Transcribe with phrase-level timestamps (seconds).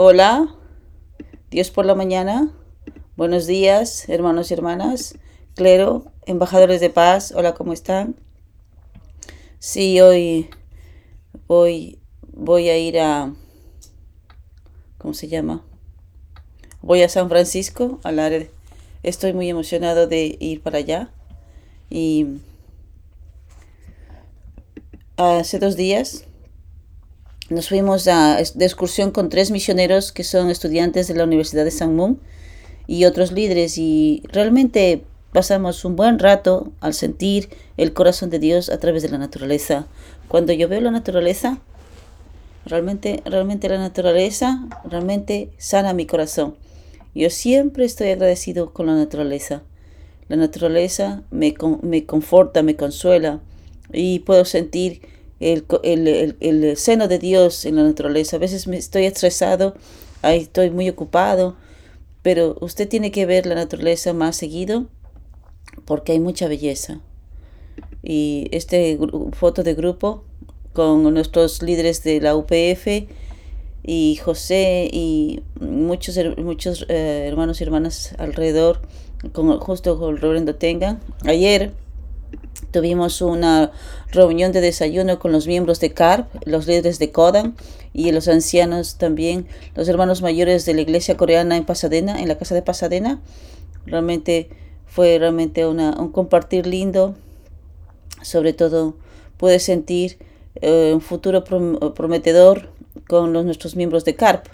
[0.00, 0.54] Hola,
[1.50, 2.52] Dios por la mañana.
[3.16, 5.18] Buenos días, hermanos y hermanas.
[5.56, 7.32] Clero, embajadores de paz.
[7.34, 8.14] Hola, ¿cómo están?
[9.58, 10.50] Sí, hoy
[11.48, 11.98] voy,
[12.32, 13.34] voy a ir a...
[14.98, 15.64] ¿Cómo se llama?
[16.80, 18.46] Voy a San Francisco, al área.
[19.02, 21.10] Estoy muy emocionado de ir para allá.
[21.90, 22.38] Y
[25.16, 26.27] hace dos días
[27.50, 31.70] nos fuimos a, de excursión con tres misioneros que son estudiantes de la Universidad de
[31.70, 32.18] San
[32.86, 38.70] y otros líderes y realmente pasamos un buen rato al sentir el corazón de Dios
[38.70, 39.86] a través de la naturaleza.
[40.28, 41.58] Cuando yo veo la naturaleza,
[42.66, 46.56] realmente, realmente la naturaleza realmente sana mi corazón.
[47.14, 49.62] Yo siempre estoy agradecido con la naturaleza.
[50.28, 53.40] La naturaleza me, me conforta, me consuela
[53.92, 55.00] y puedo sentir
[55.40, 58.36] el, el, el, seno de Dios en la naturaleza.
[58.36, 59.74] A veces me estoy estresado,
[60.22, 61.56] ahí estoy muy ocupado,
[62.22, 64.86] pero usted tiene que ver la naturaleza más seguido
[65.84, 67.00] porque hay mucha belleza.
[68.02, 68.98] Y este
[69.32, 70.24] foto de grupo
[70.72, 73.08] con nuestros líderes de la UPF
[73.82, 78.82] y José y muchos, muchos eh, hermanos y hermanas alrededor,
[79.32, 81.00] con, justo con el reverendo Tenga.
[81.24, 81.72] Ayer
[82.70, 83.72] Tuvimos una
[84.12, 87.56] reunión de desayuno con los miembros de CARP, los líderes de CODAN
[87.92, 92.36] y los ancianos también, los hermanos mayores de la iglesia coreana en Pasadena, en la
[92.36, 93.20] casa de Pasadena.
[93.86, 94.50] Realmente
[94.86, 97.14] fue realmente una, un compartir lindo.
[98.22, 98.96] Sobre todo
[99.36, 100.18] pude sentir
[100.56, 102.70] eh, un futuro prometedor
[103.06, 104.46] con los, nuestros miembros de CARP.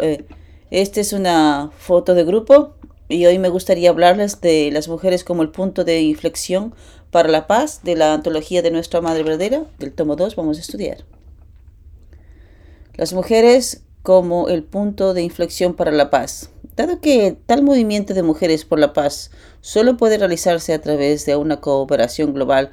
[0.00, 0.24] Eh,
[0.70, 2.74] esta es una foto de grupo
[3.08, 6.74] y hoy me gustaría hablarles de las mujeres como el punto de inflexión
[7.10, 10.60] para la paz de la antología de nuestra Madre Verdadera, del tomo 2, vamos a
[10.60, 11.04] estudiar.
[12.94, 16.50] Las mujeres como el punto de inflexión para la paz.
[16.76, 21.36] Dado que tal movimiento de mujeres por la paz solo puede realizarse a través de
[21.36, 22.70] una cooperación global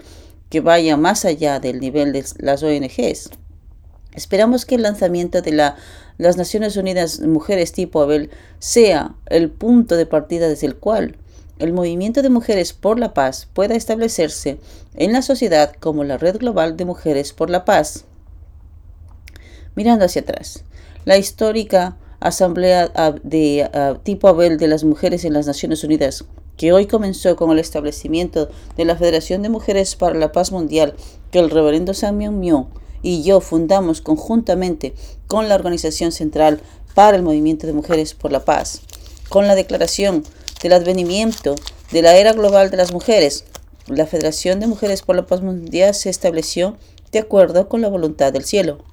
[0.49, 3.31] que vaya más allá del nivel de las ONGs,
[4.13, 5.75] esperamos que el lanzamiento de la,
[6.17, 8.29] las Naciones Unidas Mujeres tipo Abel
[8.59, 11.17] sea el punto de partida desde el cual
[11.59, 14.57] el movimiento de mujeres por la paz pueda establecerse
[14.95, 18.05] en la sociedad como la red global de mujeres por la paz.
[19.75, 20.63] Mirando hacia atrás,
[21.05, 22.91] la histórica Asamblea
[23.23, 23.69] de
[24.03, 26.25] tipo Abel de las Mujeres en las Naciones Unidas,
[26.57, 30.95] que hoy comenzó con el establecimiento de la Federación de Mujeres para la Paz Mundial,
[31.29, 32.66] que el reverendo Sam Myung
[33.03, 34.95] y yo fundamos conjuntamente
[35.27, 36.59] con la Organización Central
[36.95, 38.81] para el Movimiento de Mujeres por la Paz,
[39.29, 40.23] con la Declaración
[40.65, 41.53] del advenimiento
[41.91, 43.45] de la era global de las mujeres.
[43.85, 46.75] La Federación de Mujeres por la Paz Mundial se estableció
[47.11, 48.83] de acuerdo con la voluntad del cielo.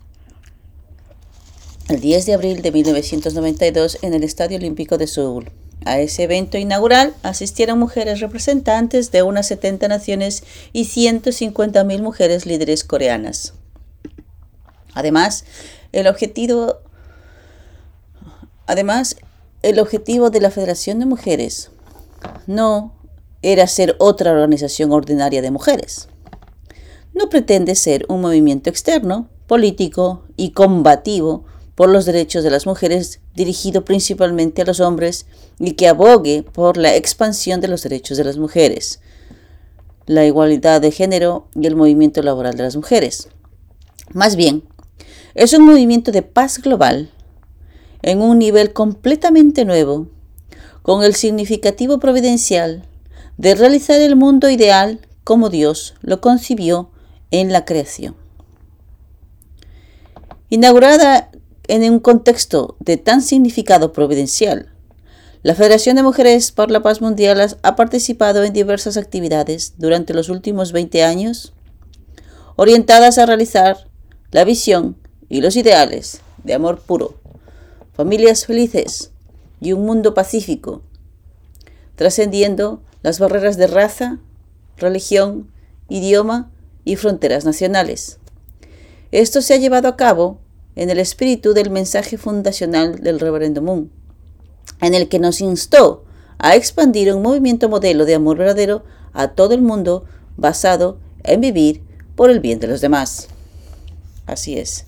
[1.88, 5.50] El 10 de abril de 1992 en el Estadio Olímpico de Seúl.
[5.86, 10.44] A ese evento inaugural asistieron mujeres representantes de unas 70 naciones
[10.74, 13.54] y 150.000 mujeres líderes coreanas.
[14.92, 15.46] Además,
[15.92, 16.80] el objetivo
[18.66, 19.16] Además,
[19.62, 21.70] el objetivo de la Federación de Mujeres
[22.46, 22.94] no
[23.42, 26.08] era ser otra organización ordinaria de mujeres.
[27.14, 33.20] No pretende ser un movimiento externo, político y combativo por los derechos de las mujeres
[33.34, 35.26] dirigido principalmente a los hombres
[35.58, 39.00] y que abogue por la expansión de los derechos de las mujeres,
[40.06, 43.28] la igualdad de género y el movimiento laboral de las mujeres.
[44.12, 44.64] Más bien,
[45.34, 47.10] es un movimiento de paz global
[48.02, 50.08] en un nivel completamente nuevo,
[50.82, 52.84] con el significativo providencial
[53.38, 56.90] de realizar el mundo ideal como Dios lo concibió
[57.30, 58.16] en la creación.
[60.50, 61.30] Inaugurada
[61.68, 64.68] en un contexto de tan significado providencial,
[65.42, 70.28] la Federación de Mujeres por la Paz Mundial ha participado en diversas actividades durante los
[70.28, 71.52] últimos 20 años,
[72.56, 73.88] orientadas a realizar
[74.30, 74.96] la visión
[75.28, 77.21] y los ideales de amor puro
[78.02, 79.12] familias felices
[79.60, 80.82] y un mundo pacífico,
[81.94, 84.18] trascendiendo las barreras de raza,
[84.76, 85.52] religión,
[85.88, 86.50] idioma
[86.84, 88.18] y fronteras nacionales.
[89.12, 90.40] Esto se ha llevado a cabo
[90.74, 93.92] en el espíritu del mensaje fundacional del Reverendo Moon,
[94.80, 96.02] en el que nos instó
[96.38, 98.82] a expandir un movimiento modelo de amor verdadero
[99.12, 100.06] a todo el mundo
[100.36, 101.84] basado en vivir
[102.16, 103.28] por el bien de los demás.
[104.26, 104.86] Así es.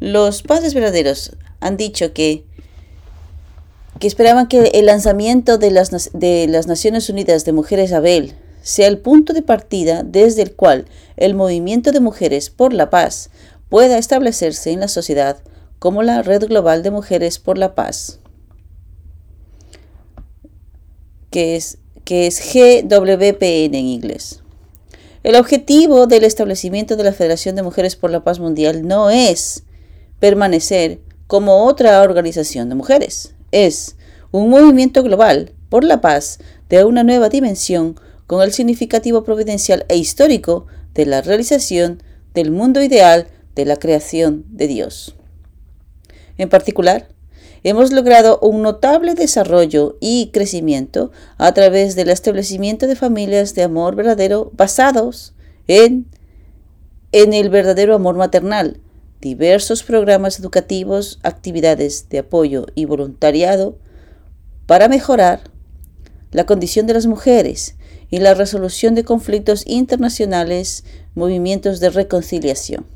[0.00, 2.44] Los padres verdaderos han dicho que,
[3.98, 8.88] que esperaban que el lanzamiento de las, de las Naciones Unidas de Mujeres Abel sea
[8.88, 10.86] el punto de partida desde el cual
[11.16, 13.30] el movimiento de mujeres por la paz
[13.68, 15.38] pueda establecerse en la sociedad
[15.78, 18.20] como la Red Global de Mujeres por la Paz,
[21.30, 24.40] que es, que es GWPN en inglés.
[25.22, 29.62] El objetivo del establecimiento de la Federación de Mujeres por la Paz Mundial no es
[30.18, 33.94] permanecer como otra organización de mujeres, es
[34.32, 37.94] un movimiento global por la paz de una nueva dimensión
[38.26, 42.02] con el significativo providencial e histórico de la realización
[42.34, 45.14] del mundo ideal de la creación de Dios.
[46.36, 47.06] En particular,
[47.62, 53.94] hemos logrado un notable desarrollo y crecimiento a través del establecimiento de familias de amor
[53.94, 55.34] verdadero basados
[55.68, 56.06] en,
[57.12, 58.80] en el verdadero amor maternal,
[59.20, 63.78] diversos programas educativos, actividades de apoyo y voluntariado
[64.66, 65.50] para mejorar
[66.32, 67.74] la condición de las mujeres
[68.10, 70.84] y la resolución de conflictos internacionales,
[71.14, 72.86] movimientos de reconciliación.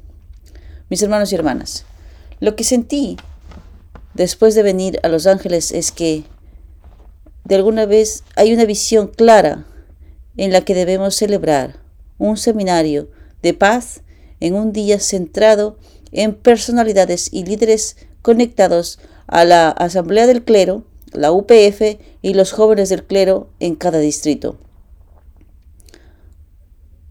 [0.88, 1.84] Mis hermanos y hermanas,
[2.40, 3.16] lo que sentí
[4.14, 6.24] después de venir a Los Ángeles es que
[7.44, 9.66] de alguna vez hay una visión clara
[10.36, 11.76] en la que debemos celebrar
[12.18, 13.10] un seminario
[13.42, 14.02] de paz
[14.40, 15.93] en un día centrado en
[16.34, 23.04] personalidades y líderes conectados a la Asamblea del Clero, la UPF y los jóvenes del
[23.04, 24.58] clero en cada distrito,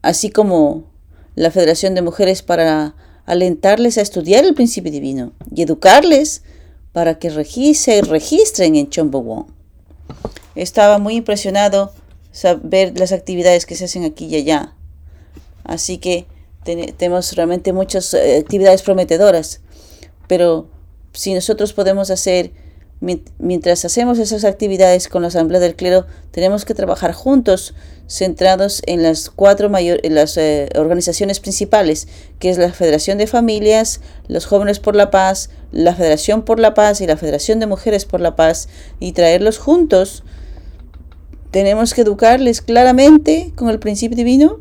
[0.01, 0.85] así como
[1.35, 2.95] la Federación de Mujeres para
[3.25, 6.44] alentarles a estudiar el principio divino y educarles
[6.91, 7.29] para que
[7.73, 9.47] se registren en Chombo
[10.55, 11.91] Estaba muy impresionado
[12.63, 14.75] ver las actividades que se hacen aquí y allá.
[15.63, 16.27] Así que
[16.63, 19.62] tenemos realmente muchas eh, actividades prometedoras.
[20.27, 20.68] Pero
[21.13, 22.51] si nosotros podemos hacer
[23.38, 27.74] mientras hacemos esas actividades con la Asamblea del Clero, tenemos que trabajar juntos,
[28.07, 32.07] centrados en las cuatro mayores las eh, organizaciones principales,
[32.39, 36.74] que es la Federación de Familias, los Jóvenes por la Paz, la Federación por la
[36.74, 38.69] Paz y la Federación de Mujeres por la Paz,
[39.00, 40.24] y traerlos juntos.
[41.51, 44.60] Tenemos que educarles claramente con el principio divino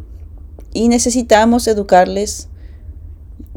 [0.72, 2.48] y necesitamos educarles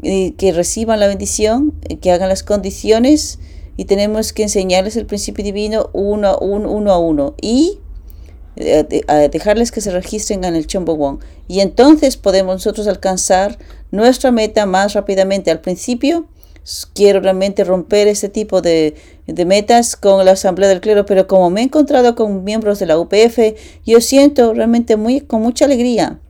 [0.02, 3.38] y que reciban la bendición, que hagan las condiciones
[3.76, 7.78] y tenemos que enseñarles el principio divino uno, uno a uno y
[8.56, 13.58] eh, dejarles que se registren en el Chombo Y entonces podemos nosotros alcanzar
[13.90, 15.50] nuestra meta más rápidamente.
[15.50, 16.26] Al principio
[16.94, 18.94] quiero realmente romper este tipo de,
[19.26, 22.86] de, metas con la Asamblea del Clero, pero como me he encontrado con miembros de
[22.86, 23.38] la UPF,
[23.84, 26.20] yo siento realmente muy, con mucha alegría.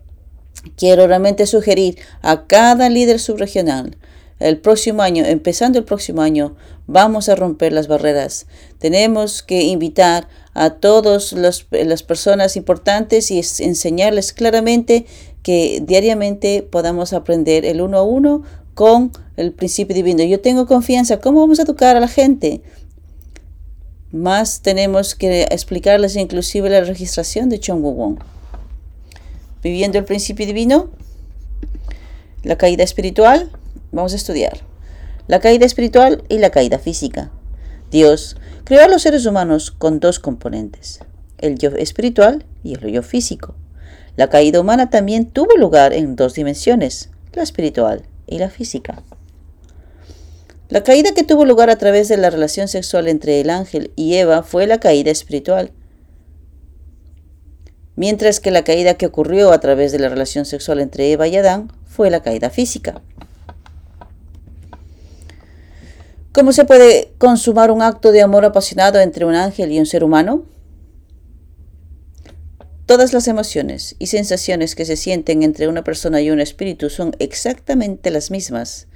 [0.77, 3.97] Quiero realmente sugerir a cada líder subregional
[4.39, 8.47] el próximo año, empezando el próximo año, vamos a romper las barreras.
[8.79, 15.07] Tenemos que invitar a todas las personas importantes y enseñarles claramente
[15.43, 18.43] que diariamente podamos aprender el uno a uno
[18.75, 20.23] con el principio divino.
[20.23, 21.19] Yo tengo confianza.
[21.21, 22.61] ¿Cómo vamos a educar a la gente?
[24.13, 28.19] Más tenemos que explicarles inclusive la registración de Wong.
[29.67, 30.91] Viviendo el principio divino,
[32.45, 33.51] la caída espiritual,
[33.91, 34.61] Vamos a estudiar.
[35.27, 37.33] La caída espiritual y la caída física.
[37.91, 41.01] Dios creó a los seres humanos con dos componentes,
[41.39, 43.57] el yo espiritual y el yo físico.
[44.15, 49.03] La caída humana también tuvo lugar en dos dimensiones, la espiritual y la física.
[50.69, 54.15] La caída que tuvo lugar a través de la relación sexual entre el ángel y
[54.15, 55.73] Eva fue la caída espiritual,
[57.97, 61.37] mientras que la caída que ocurrió a través de la relación sexual entre Eva y
[61.37, 63.01] Adán fue la caída física.
[66.33, 70.05] ¿Cómo se puede consumar un acto de amor apasionado entre un ángel y un ser
[70.05, 70.45] humano?
[72.85, 77.17] Todas las emociones y sensaciones que se sienten entre una persona y un espíritu son
[77.19, 78.87] exactamente las mismas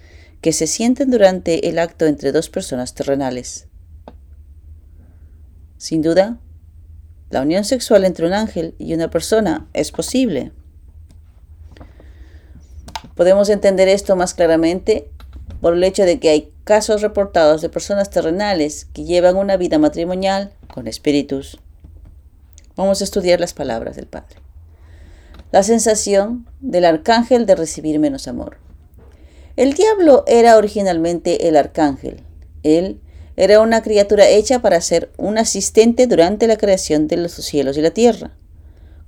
[0.43, 3.67] que se sienten durante el acto entre dos personas terrenales.
[5.77, 6.39] Sin duda,
[7.31, 10.53] la unión sexual entre un ángel y una persona es posible.
[13.15, 15.09] Podemos entender esto más claramente
[15.61, 19.79] por el hecho de que hay casos reportados de personas terrenales que llevan una vida
[19.79, 21.59] matrimonial con espíritus.
[22.77, 24.37] Vamos a estudiar las palabras del Padre.
[25.53, 28.59] La sensación del arcángel de recibir menos amor.
[29.57, 32.23] El diablo era originalmente el arcángel.
[32.63, 33.01] Él
[33.41, 37.81] era una criatura hecha para ser un asistente durante la creación de los cielos y
[37.81, 38.37] la tierra.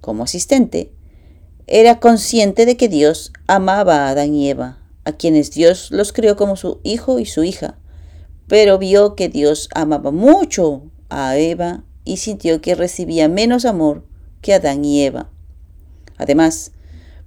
[0.00, 0.90] Como asistente,
[1.66, 6.36] era consciente de que Dios amaba a Adán y Eva a quienes Dios los creó
[6.36, 7.76] como su hijo y su hija,
[8.46, 14.02] pero vio que Dios amaba mucho a Eva y sintió que recibía menos amor
[14.40, 15.28] que Adán y Eva.
[16.16, 16.72] Además,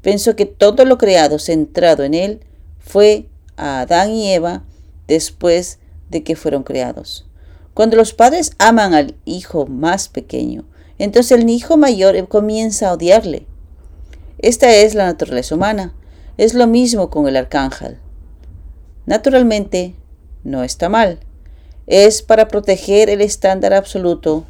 [0.02, 2.40] pensó que todo lo creado centrado en él
[2.80, 4.64] fue a Adán y Eva
[5.08, 5.78] después
[6.10, 7.26] de que fueron creados.
[7.74, 10.66] Cuando los padres aman al hijo más pequeño,
[10.98, 13.46] entonces el hijo mayor comienza a odiarle.
[14.38, 15.94] Esta es la naturaleza humana.
[16.38, 17.98] Es lo mismo con el arcángel.
[19.06, 19.96] Naturalmente,
[20.44, 21.20] no está mal.
[21.88, 24.46] Es para proteger el estándar absoluto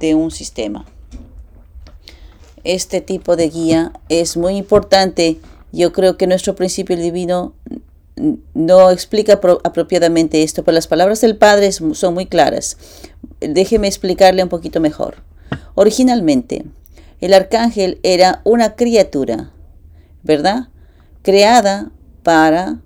[0.00, 0.86] de un sistema.
[2.64, 5.38] Este tipo de guía es muy importante.
[5.72, 7.54] Yo creo que nuestro principio divino
[8.54, 12.76] no explica apropiadamente esto, pero las palabras del Padre son muy claras.
[13.40, 15.16] Déjeme explicarle un poquito mejor.
[15.74, 16.64] Originalmente,
[17.20, 19.50] el arcángel era una criatura,
[20.22, 20.68] ¿verdad?
[21.22, 21.90] Creada
[22.22, 22.80] para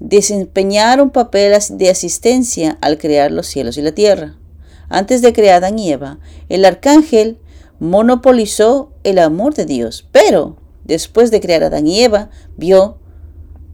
[0.00, 4.36] desempeñar un papel de asistencia al crear los cielos y la tierra.
[4.88, 6.18] Antes de crear Adán y Eva,
[6.48, 7.38] el arcángel
[7.78, 12.99] monopolizó el amor de Dios, pero después de crear a Adán y Eva, vio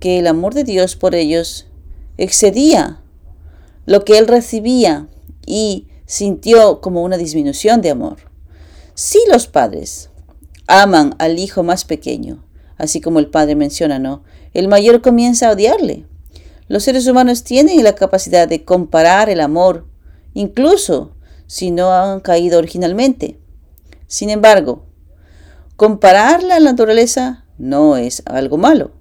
[0.00, 1.66] que el amor de Dios por ellos
[2.18, 3.00] excedía
[3.84, 5.08] lo que él recibía
[5.46, 8.16] y sintió como una disminución de amor.
[8.94, 10.10] Si los padres
[10.66, 12.44] aman al hijo más pequeño,
[12.78, 14.22] así como el padre menciona, ¿no?
[14.54, 16.06] El mayor comienza a odiarle.
[16.68, 19.86] Los seres humanos tienen la capacidad de comparar el amor,
[20.34, 21.12] incluso
[21.46, 23.38] si no han caído originalmente.
[24.08, 24.84] Sin embargo,
[25.76, 28.92] comparar la naturaleza no es algo malo.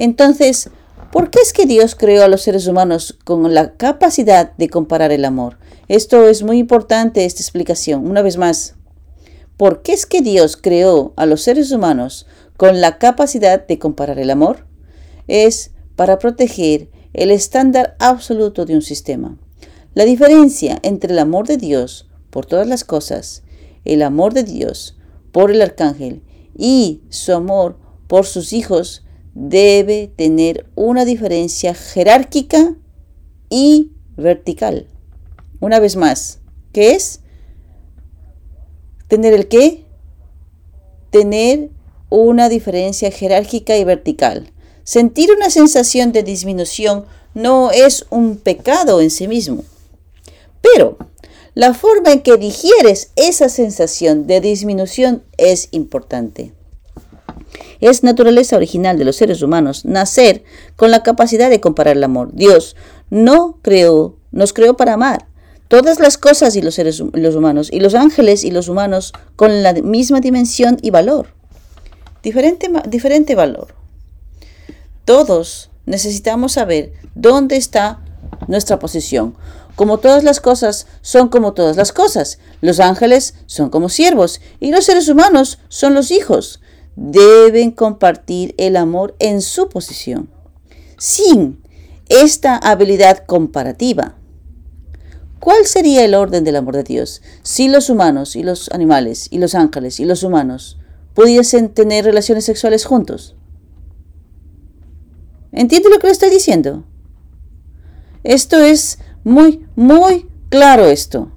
[0.00, 0.70] Entonces,
[1.10, 5.10] ¿por qué es que Dios creó a los seres humanos con la capacidad de comparar
[5.10, 5.58] el amor?
[5.88, 8.08] Esto es muy importante, esta explicación.
[8.08, 8.76] Una vez más,
[9.56, 14.20] ¿por qué es que Dios creó a los seres humanos con la capacidad de comparar
[14.20, 14.68] el amor?
[15.26, 19.36] Es para proteger el estándar absoluto de un sistema.
[19.94, 23.42] La diferencia entre el amor de Dios por todas las cosas,
[23.84, 24.96] el amor de Dios
[25.32, 26.22] por el arcángel
[26.56, 29.02] y su amor por sus hijos
[29.40, 32.74] debe tener una diferencia jerárquica
[33.48, 34.88] y vertical.
[35.60, 36.40] Una vez más,
[36.72, 37.20] ¿qué es?
[39.06, 39.84] ¿Tener el qué?
[41.10, 41.70] Tener
[42.10, 44.50] una diferencia jerárquica y vertical.
[44.82, 49.62] Sentir una sensación de disminución no es un pecado en sí mismo,
[50.60, 50.98] pero
[51.54, 56.57] la forma en que digieres esa sensación de disminución es importante.
[57.80, 60.44] Es naturaleza original de los seres humanos nacer
[60.76, 62.30] con la capacidad de comparar el amor.
[62.32, 62.76] Dios
[63.10, 65.26] no creó, nos creó para amar.
[65.68, 69.62] Todas las cosas y los seres los humanos, y los ángeles y los humanos con
[69.62, 71.34] la misma dimensión y valor.
[72.22, 73.78] Diferente, diferente valor
[75.08, 77.98] todos necesitamos saber dónde está
[78.46, 79.34] nuestra posición.
[79.74, 82.38] Como todas las cosas son como todas las cosas.
[82.60, 86.60] Los ángeles son como siervos y los seres humanos son los hijos.
[87.00, 90.28] Deben compartir el amor en su posición.
[90.98, 91.62] Sin
[92.08, 94.16] esta habilidad comparativa,
[95.38, 99.38] ¿cuál sería el orden del amor de Dios si los humanos y los animales y
[99.38, 100.76] los ángeles y los humanos
[101.14, 103.36] pudiesen tener relaciones sexuales juntos?
[105.52, 106.82] ¿Entiende lo que le estoy diciendo?
[108.24, 111.30] Esto es muy, muy claro esto.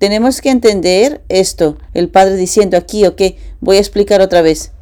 [0.00, 1.76] Tenemos que entender esto.
[1.94, 3.20] El Padre diciendo aquí, ok,
[3.60, 4.72] voy a explicar otra vez.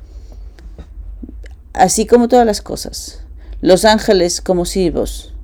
[1.75, 3.21] Así como todas las cosas.
[3.61, 5.35] Los ángeles como siervos.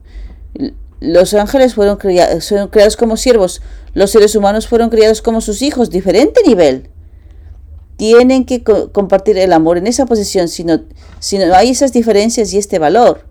[1.00, 3.62] Los ángeles fueron, criados, fueron creados como siervos.
[3.94, 5.90] Los seres humanos fueron criados como sus hijos.
[5.90, 6.88] Diferente nivel
[7.96, 10.80] tienen que compartir el amor en esa posición, si no,
[11.54, 13.24] hay esas diferencias y este valor.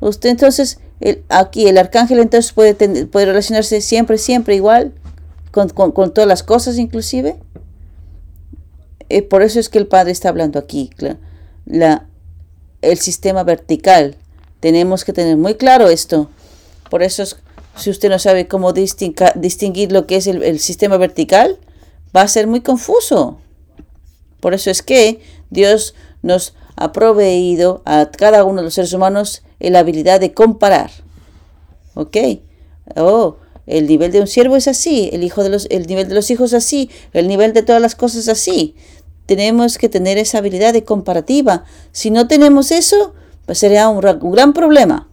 [0.00, 0.78] Usted entonces,
[1.28, 2.74] aquí el arcángel entonces puede,
[3.06, 4.92] puede relacionarse siempre, siempre igual,
[5.50, 5.70] con,
[6.12, 7.36] todas las cosas inclusive.
[9.08, 10.90] Eh, por eso es que el Padre está hablando aquí,
[11.64, 12.06] la,
[12.82, 14.16] el sistema vertical.
[14.60, 16.28] Tenemos que tener muy claro esto.
[16.90, 17.24] Por eso,
[17.76, 21.58] si usted no sabe cómo distinguir lo que es el sistema vertical,
[22.14, 23.38] va a ser muy confuso.
[24.40, 29.42] Por eso es que Dios nos ha proveído a cada uno de los seres humanos
[29.58, 30.90] la habilidad de comparar.
[31.94, 32.16] ¿Ok?
[32.96, 33.36] Oh,
[33.68, 36.30] el nivel de un siervo es así, el, hijo de los, el nivel de los
[36.30, 38.74] hijos es así, el nivel de todas las cosas así.
[39.26, 41.64] Tenemos que tener esa habilidad de comparativa.
[41.92, 43.14] Si no tenemos eso,
[43.46, 45.08] pues sería un, un gran problema.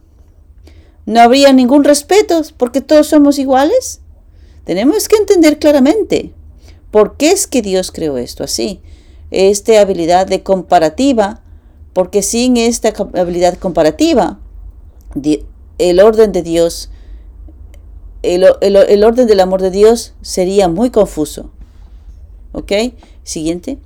[1.04, 4.00] No habría ningún respeto porque todos somos iguales.
[4.64, 6.32] Tenemos que entender claramente
[6.90, 8.80] por qué es que Dios creó esto así
[9.30, 11.40] esta habilidad de comparativa,
[11.92, 14.38] porque sin esta habilidad comparativa,
[15.78, 16.90] el orden de Dios,
[18.34, 21.50] el, orden del amor de Dios sería muy confuso.
[22.52, 22.72] ¿Ok?
[23.22, 23.78] Siguiente.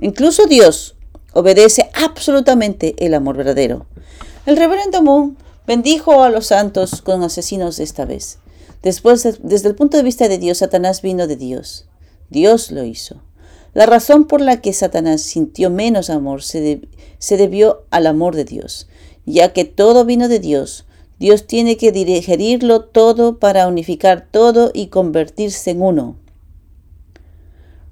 [0.00, 0.96] Incluso Dios
[1.32, 3.86] obedece absolutamente el amor verdadero.
[4.46, 5.36] El reverendo Moon
[5.66, 8.38] bendijo a los santos con asesinos esta vez.
[8.82, 11.86] Después, desde el punto de vista de Dios, Satanás vino de Dios.
[12.30, 13.22] Dios lo hizo.
[13.74, 16.80] La razón por la que Satanás sintió menos amor se,
[17.18, 18.88] se debió al amor de Dios,
[19.26, 20.86] ya que todo vino de Dios.
[21.18, 26.16] Dios tiene que digerirlo todo para unificar todo y convertirse en uno.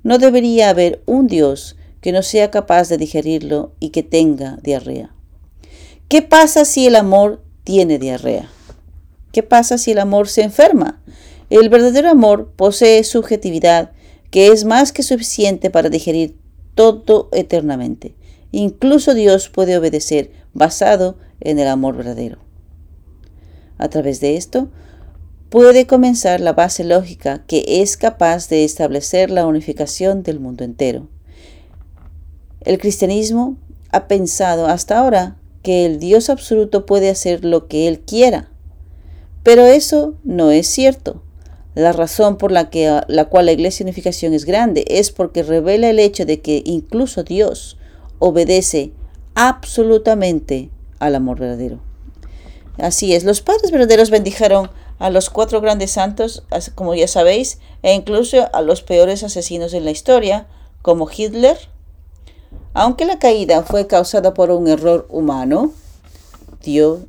[0.04, 5.12] No debería haber un Dios que no sea capaz de digerirlo y que tenga diarrea.
[6.08, 8.48] ¿Qué pasa si el amor tiene diarrea?
[9.32, 11.02] ¿Qué pasa si el amor se enferma?
[11.50, 13.90] El verdadero amor posee subjetividad
[14.30, 16.36] que es más que suficiente para digerir
[16.76, 18.14] todo eternamente.
[18.52, 22.45] Incluso Dios puede obedecer basado en el amor verdadero.
[23.78, 24.68] A través de esto,
[25.50, 31.08] puede comenzar la base lógica que es capaz de establecer la unificación del mundo entero.
[32.60, 33.56] El cristianismo
[33.92, 38.50] ha pensado hasta ahora que el Dios absoluto puede hacer lo que Él quiera,
[39.42, 41.22] pero eso no es cierto.
[41.76, 45.90] La razón por la, que, la cual la Iglesia Unificación es grande es porque revela
[45.90, 47.76] el hecho de que incluso Dios
[48.18, 48.92] obedece
[49.34, 51.85] absolutamente al amor verdadero.
[52.78, 56.42] Así es, los padres verdaderos bendijeron a los cuatro grandes santos,
[56.74, 60.46] como ya sabéis, e incluso a los peores asesinos en la historia,
[60.82, 61.56] como Hitler.
[62.74, 65.72] Aunque la caída fue causada por un error humano,
[66.62, 67.00] Dios,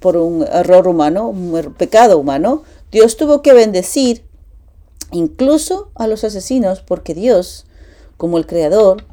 [0.00, 2.62] por un error humano, un er, pecado humano,
[2.92, 4.24] Dios tuvo que bendecir
[5.12, 7.66] incluso a los asesinos porque Dios,
[8.16, 9.04] como el Creador,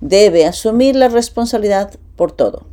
[0.00, 2.66] debe asumir la responsabilidad por todo.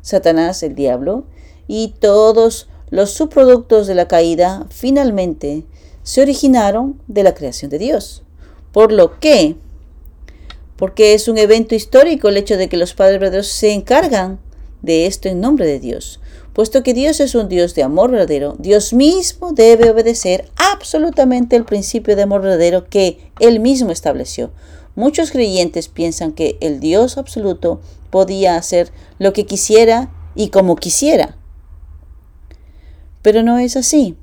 [0.00, 1.24] Satanás, el diablo,
[1.68, 5.64] y todos los subproductos de la caída finalmente
[6.02, 8.22] se originaron de la creación de Dios.
[8.72, 9.56] Por lo que,
[10.76, 14.38] porque es un evento histórico el hecho de que los padres verdaderos se encargan
[14.82, 16.20] de esto en nombre de Dios.
[16.52, 21.64] Puesto que Dios es un Dios de amor verdadero, Dios mismo debe obedecer absolutamente el
[21.64, 24.52] principio de amor verdadero que Él mismo estableció.
[24.94, 31.36] Muchos creyentes piensan que el Dios absoluto podía hacer lo que quisiera y como quisiera.
[33.26, 34.14] Pero no es así.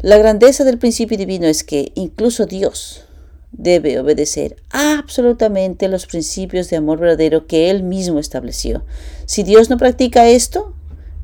[0.00, 3.04] La grandeza del principio divino es que incluso Dios
[3.52, 8.84] debe obedecer absolutamente los principios de amor verdadero que Él mismo estableció.
[9.24, 10.74] Si Dios no practica esto,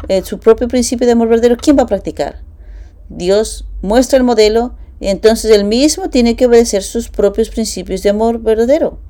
[0.06, 2.44] eh, su propio principio de amor verdadero, ¿quién va a practicar?
[3.08, 8.10] Dios muestra el modelo y entonces Él mismo tiene que obedecer sus propios principios de
[8.10, 9.00] amor verdadero.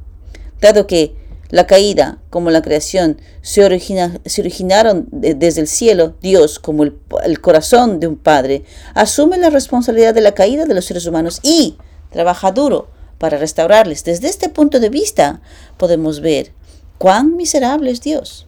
[0.58, 1.16] Dado que
[1.50, 6.14] la caída, como la creación, se, originaron desde el cielo.
[6.20, 10.74] Dios, como el, el corazón de un padre, asume la responsabilidad de la caída de
[10.74, 11.78] los seres humanos y
[12.10, 14.04] trabaja duro para restaurarles.
[14.04, 15.40] Desde este punto de vista
[15.76, 16.52] podemos ver
[16.98, 18.46] cuán miserable es Dios.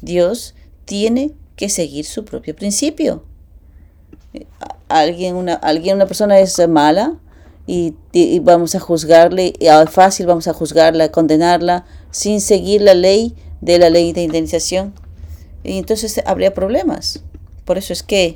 [0.00, 3.24] Dios tiene que seguir su propio principio.
[4.88, 7.18] Alguien, una, alguien, una persona es mala,
[7.72, 9.52] y, vamos a juzgarle,
[9.88, 14.92] fácil vamos a juzgarla, condenarla, sin seguir la ley de la ley de indemnización.
[15.62, 17.22] Y entonces habría problemas.
[17.64, 18.34] Por eso es que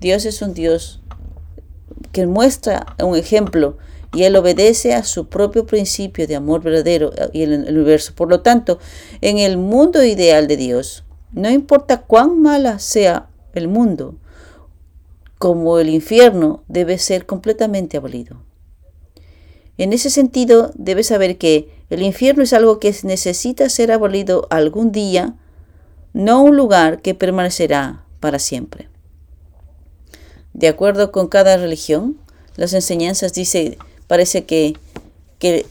[0.00, 1.00] Dios es un Dios
[2.10, 3.78] que muestra un ejemplo
[4.12, 8.12] y Él obedece a su propio principio de amor verdadero y en el universo.
[8.16, 8.80] Por lo tanto,
[9.20, 14.16] en el mundo ideal de Dios, no importa cuán mala sea el mundo,
[15.38, 18.47] como el infierno debe ser completamente abolido.
[19.78, 24.92] En ese sentido, debes saber que el infierno es algo que necesita ser abolido algún
[24.92, 25.36] día,
[26.12, 28.88] no un lugar que permanecerá para siempre.
[30.52, 32.18] De acuerdo con cada religión,
[32.56, 34.74] las enseñanzas dice, parece que,
[35.38, 35.64] que,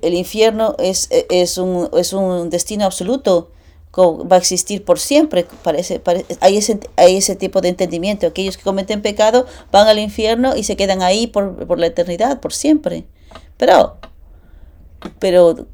[0.00, 3.50] el, infierno es, es, un, es un destino absoluto
[3.98, 5.46] va a existir por siempre.
[5.62, 6.00] Parece,
[6.40, 8.26] hay, ese, hay ese tipo de entendimiento.
[8.26, 12.40] Aquellos que cometen pecado van al infierno y se quedan ahí por, por la eternidad,
[12.40, 13.04] por siempre.
[13.58, 13.98] Pero,
[15.18, 15.66] pero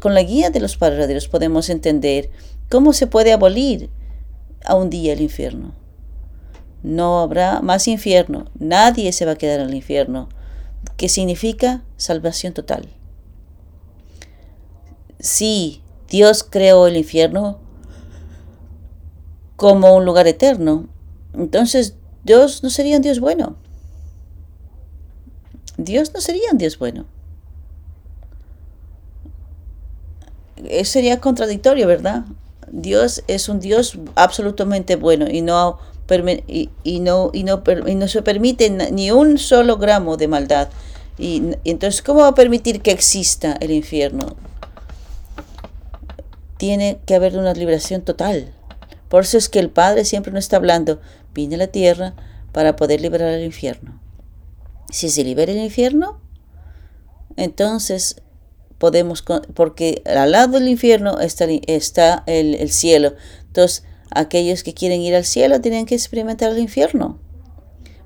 [0.00, 2.30] con la guía de los padres de Dios podemos entender
[2.70, 3.90] cómo se puede abolir
[4.64, 5.74] a un día el infierno.
[6.82, 8.46] No habrá más infierno.
[8.58, 10.28] Nadie se va a quedar en el infierno.
[10.96, 12.88] Que significa salvación total.
[15.18, 17.58] Si Dios creó el infierno,
[19.56, 20.86] como un lugar eterno,
[21.34, 23.56] entonces Dios no sería un Dios bueno.
[25.76, 27.06] Dios no sería un Dios bueno.
[30.64, 32.24] Eso sería contradictorio, ¿verdad?
[32.70, 35.78] Dios es un Dios absolutamente bueno y no,
[36.46, 40.68] y, no, y no, y no se permite ni un solo gramo de maldad.
[41.18, 44.36] y entonces, ¿cómo va a permitir que exista el infierno?
[46.56, 48.52] tiene que haber una liberación total.
[49.08, 51.00] Por eso es que el Padre siempre nos está hablando,
[51.34, 52.14] vine a la tierra
[52.52, 54.00] para poder liberar el infierno.
[54.90, 56.20] Si se libera el infierno,
[57.36, 58.22] entonces
[58.78, 63.14] podemos, porque al lado del infierno está, está el, el cielo.
[63.46, 67.18] Entonces, aquellos que quieren ir al cielo tienen que experimentar el infierno.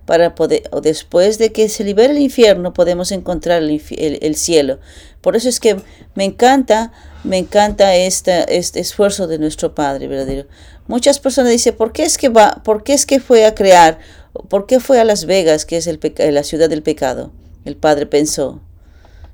[0.06, 4.80] Para poder, o después de que se libere el infierno, podemos encontrar el, el, cielo.
[5.20, 5.76] Por eso es que
[6.16, 10.48] me encanta, me encanta este esfuerzo de nuestro Padre verdadero.
[10.90, 14.00] Muchas personas dicen, ¿por qué es que va, por qué es que fue a crear,
[14.48, 16.00] por qué fue a Las Vegas, que es el
[16.34, 17.30] la ciudad del pecado?
[17.64, 18.60] El Padre pensó,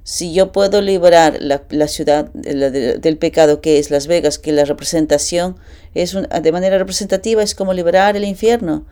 [0.02, 4.66] si yo puedo liberar la, la ciudad del pecado que es Las Vegas, que la
[4.66, 5.56] representación
[5.94, 8.84] es de manera representativa es como liberar el infierno.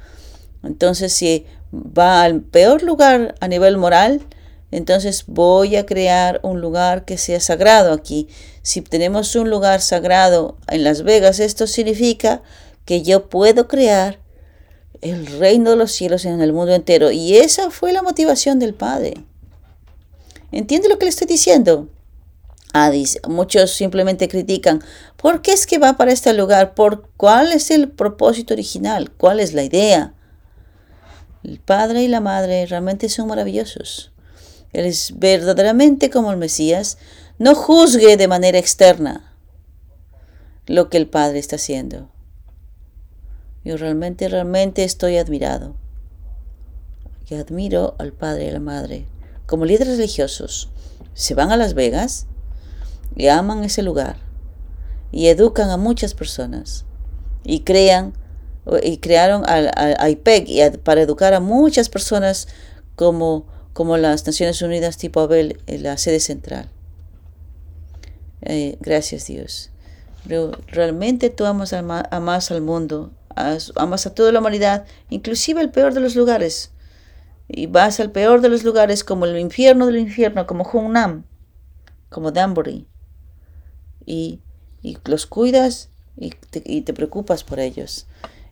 [0.62, 4.22] Entonces, si va al peor lugar a nivel moral,
[4.74, 8.26] entonces voy a crear un lugar que sea sagrado aquí.
[8.62, 12.42] Si tenemos un lugar sagrado en Las Vegas, esto significa
[12.84, 14.18] que yo puedo crear
[15.00, 17.12] el reino de los cielos en el mundo entero.
[17.12, 19.14] Y esa fue la motivación del Padre.
[20.50, 21.88] ¿Entiende lo que le estoy diciendo?
[22.72, 22.90] Ah,
[23.28, 24.82] muchos simplemente critican,
[25.16, 26.74] ¿por qué es que va para este lugar?
[26.74, 29.12] ¿Por cuál es el propósito original?
[29.12, 30.14] ¿Cuál es la idea?
[31.44, 34.10] El padre y la madre realmente son maravillosos.
[34.74, 36.98] Él es verdaderamente como el Mesías.
[37.38, 39.34] No juzgue de manera externa
[40.66, 42.10] lo que el padre está haciendo.
[43.64, 45.74] Yo realmente, realmente estoy admirado.
[47.26, 49.06] Y admiro al padre y a la madre
[49.46, 50.70] como líderes religiosos,
[51.12, 52.26] se van a Las Vegas
[53.14, 54.16] y aman ese lugar
[55.12, 56.84] y educan a muchas personas
[57.44, 58.14] y crean
[58.82, 59.70] y crearon al,
[60.10, 62.48] IPEC para educar a muchas personas
[62.96, 66.70] como, como las Naciones Unidas tipo Abel en la sede central.
[68.40, 69.70] Eh, gracias Dios.
[70.68, 76.16] Realmente tú amas, al mundo, amas a toda la humanidad, inclusive el peor de los
[76.16, 76.70] lugares
[77.46, 81.24] y vas al peor de los lugares como el infierno del infierno, como Hunnam,
[82.08, 82.86] como Danbury,
[84.06, 84.40] y,
[84.80, 86.32] y los cuidas y
[86.64, 88.06] y te preocupas por ellos.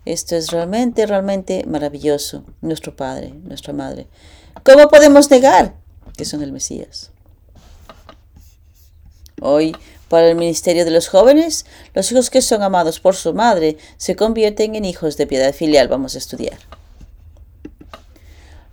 [0.04, 4.08] Esto es realmente, realmente maravilloso, nuestro Padre, nuestra Madre.
[4.64, 5.74] ¿Cómo podemos negar
[6.16, 7.10] que son el Mesías?
[9.40, 9.76] Hoy,
[10.08, 14.14] para el ministerio de los jóvenes, los hijos que son amados por su madre se
[14.14, 15.88] convierten en hijos de piedad filial.
[15.88, 16.58] Vamos a estudiar.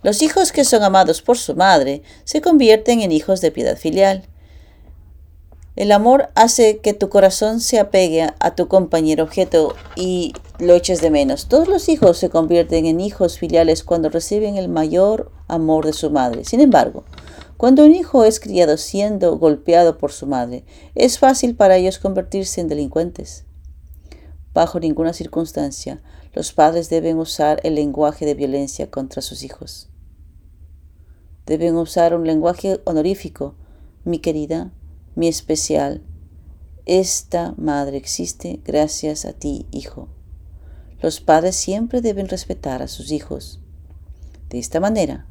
[0.02, 4.24] Los hijos que son amados por su madre se convierten en hijos de piedad filial.
[5.76, 11.00] El amor hace que tu corazón se apegue a tu compañero objeto y lo eches
[11.00, 11.46] de menos.
[11.46, 16.10] Todos los hijos se convierten en hijos filiales cuando reciben el mayor amor de su
[16.10, 16.44] madre.
[16.44, 17.04] Sin embargo,
[17.56, 22.60] cuando un hijo es criado siendo golpeado por su madre, es fácil para ellos convertirse
[22.60, 23.44] en delincuentes.
[24.52, 26.02] Bajo ninguna circunstancia,
[26.34, 29.88] los padres deben usar el lenguaje de violencia contra sus hijos.
[31.46, 33.54] Deben usar un lenguaje honorífico.
[34.04, 34.72] Mi querida,
[35.14, 36.02] mi especial.
[36.86, 40.08] Esta madre existe gracias a ti, hijo.
[41.02, 43.60] Los padres siempre deben respetar a sus hijos.
[44.48, 45.26] De esta manera,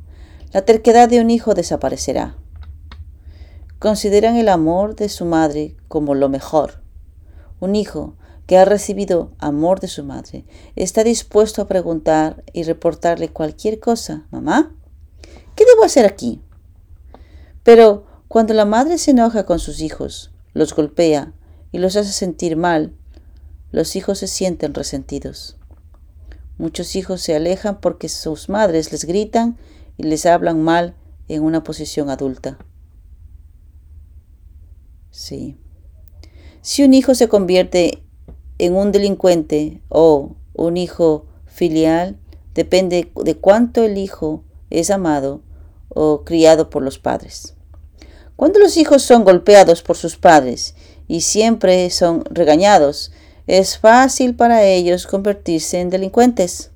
[0.51, 2.37] la terquedad de un hijo desaparecerá.
[3.79, 6.81] Consideran el amor de su madre como lo mejor.
[7.59, 8.15] Un hijo
[8.47, 14.25] que ha recibido amor de su madre está dispuesto a preguntar y reportarle cualquier cosa.
[14.31, 14.73] Mamá,
[15.59, 16.41] ¿Qué debo hacer aquí?
[17.63, 21.33] Pero cuando la madre se enoja con sus hijos, los golpea
[21.73, 22.95] y los hace sentir mal,
[23.69, 25.58] los hijos se sienten resentidos.
[26.59, 29.57] Muchos hijos se alejan porque sus madres les gritan
[29.95, 30.93] y les hablan mal
[31.29, 32.57] en una posición adulta.
[35.09, 35.55] Sí.
[36.61, 38.03] Si un hijo se convierte
[38.57, 42.19] en un delincuente o un hijo filial,
[42.53, 45.41] depende de cuánto el hijo es amado
[45.87, 47.55] o criado por los padres.
[48.35, 50.75] Cuando los hijos son golpeados por sus padres
[51.07, 53.13] y siempre son regañados,
[53.49, 56.69] es fácil para ellos convertirse en delincuentes.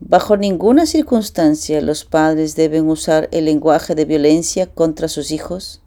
[0.00, 5.80] Bajo ninguna circunstancia los padres deben usar el lenguaje de violencia contra sus hijos.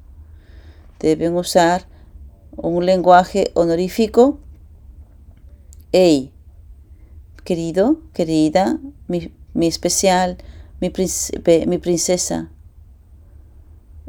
[1.02, 1.86] Deben usar
[2.56, 4.40] un lenguaje honorífico.
[5.92, 6.32] Hey,
[7.44, 10.38] querido, querida, mi, mi especial,
[10.80, 10.94] mi,
[11.68, 12.52] mi princesa.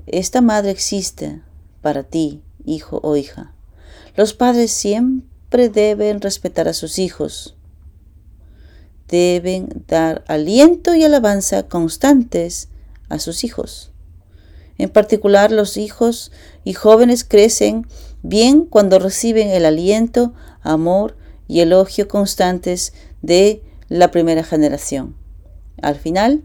[0.06, 1.42] Esta madre existe
[1.82, 3.54] para ti, hijo o hija.
[4.18, 7.54] Los padres siempre deben respetar a sus hijos.
[9.07, 12.68] Deben dar aliento y alabanza constantes
[13.09, 13.92] a sus hijos.
[14.76, 16.33] En particular, los hijos
[16.64, 17.87] y jóvenes crecen
[18.24, 25.14] bien cuando reciben el aliento, amor y elogio constantes de la primera generación.
[25.81, 26.42] Al final,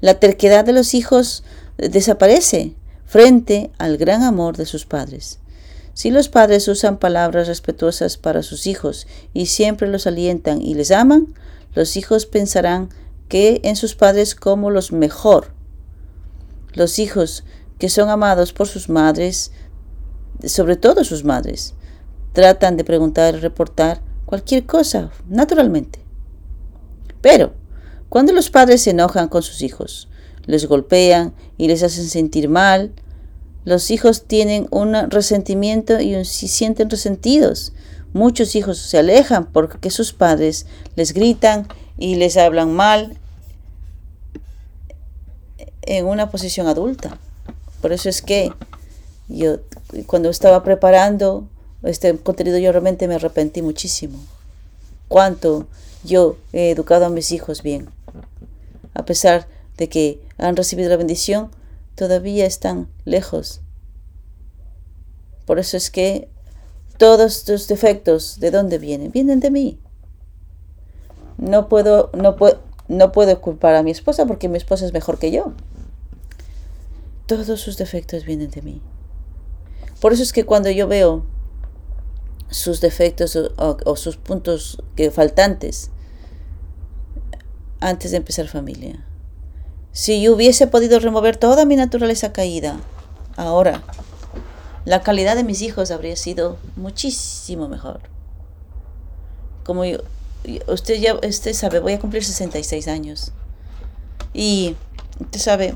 [0.00, 1.42] la terquedad de los hijos
[1.78, 5.40] desaparece frente al gran amor de sus padres.
[5.94, 10.90] Si los padres usan palabras respetuosas para sus hijos y siempre los alientan y les
[10.90, 11.34] aman,
[11.74, 12.88] los hijos pensarán
[13.28, 15.52] que en sus padres como los mejor.
[16.74, 17.44] Los hijos
[17.78, 19.52] que son amados por sus madres,
[20.44, 21.74] sobre todo sus madres,
[22.32, 26.00] tratan de preguntar y reportar cualquier cosa, naturalmente.
[27.20, 27.52] Pero,
[28.08, 30.08] cuando los padres se enojan con sus hijos,
[30.46, 32.92] les golpean y les hacen sentir mal,
[33.64, 37.72] los hijos tienen un resentimiento y se sienten resentidos.
[38.12, 43.16] Muchos hijos se alejan porque sus padres les gritan y les hablan mal
[45.82, 47.18] en una posición adulta.
[47.80, 48.52] Por eso es que
[49.28, 49.58] yo
[50.06, 51.48] cuando estaba preparando
[51.82, 54.18] este contenido yo realmente me arrepentí muchísimo.
[55.08, 55.66] Cuánto
[56.04, 57.88] yo he educado a mis hijos bien.
[58.94, 59.46] A pesar
[59.76, 61.50] de que han recibido la bendición,
[61.94, 63.60] todavía están lejos.
[65.46, 66.28] Por eso es que
[66.98, 69.10] todos tus defectos, ¿de dónde vienen?
[69.10, 69.80] Vienen de mí.
[71.36, 75.18] No puedo, no puedo, no puedo culpar a mi esposa porque mi esposa es mejor
[75.18, 75.52] que yo.
[77.26, 78.80] Todos sus defectos vienen de mí.
[80.00, 81.24] Por eso es que cuando yo veo
[82.50, 85.90] sus defectos o, o sus puntos que faltantes
[87.80, 89.04] antes de empezar familia,
[89.92, 92.80] si yo hubiese podido remover toda mi naturaleza caída,
[93.36, 93.82] ahora
[94.84, 98.00] la calidad de mis hijos habría sido muchísimo mejor.
[99.64, 99.82] Como
[100.66, 103.32] usted ya usted sabe, voy a cumplir 66 años.
[104.34, 104.76] Y
[105.20, 105.74] usted sabe,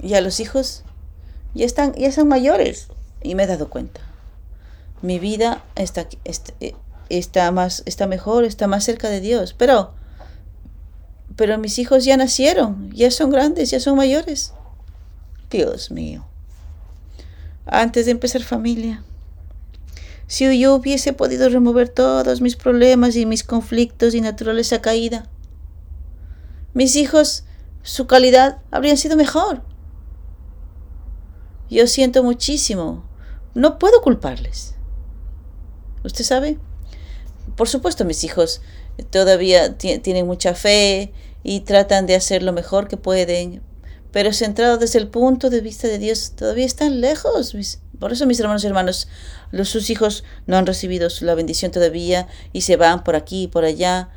[0.00, 0.82] ya los hijos
[1.54, 2.88] ya están ya son mayores
[3.22, 4.00] y me he dado cuenta.
[5.00, 6.52] Mi vida está, está,
[7.08, 9.92] está más está mejor, está más cerca de Dios, pero
[11.38, 14.54] pero mis hijos ya nacieron, ya son grandes, ya son mayores.
[15.52, 16.26] Dios mío.
[17.64, 19.04] Antes de empezar familia,
[20.26, 25.30] si yo hubiese podido remover todos mis problemas y mis conflictos y naturaleza caída,
[26.74, 27.44] mis hijos,
[27.84, 29.62] su calidad habría sido mejor.
[31.70, 33.04] Yo siento muchísimo.
[33.54, 34.74] No puedo culparles.
[36.02, 36.58] ¿Usted sabe?
[37.54, 38.60] Por supuesto, mis hijos
[39.04, 43.62] todavía tienen mucha fe y tratan de hacer lo mejor que pueden,
[44.12, 47.56] pero centrado desde el punto de vista de Dios, todavía están lejos.
[47.98, 49.08] Por eso mis hermanos y hermanos,
[49.50, 53.48] los, sus hijos no han recibido la bendición todavía y se van por aquí y
[53.48, 54.08] por allá.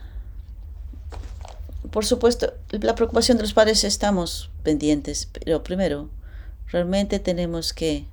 [1.91, 6.10] Por supuesto, la preocupación de los padres estamos pendientes, pero primero,
[6.67, 8.06] realmente tenemos que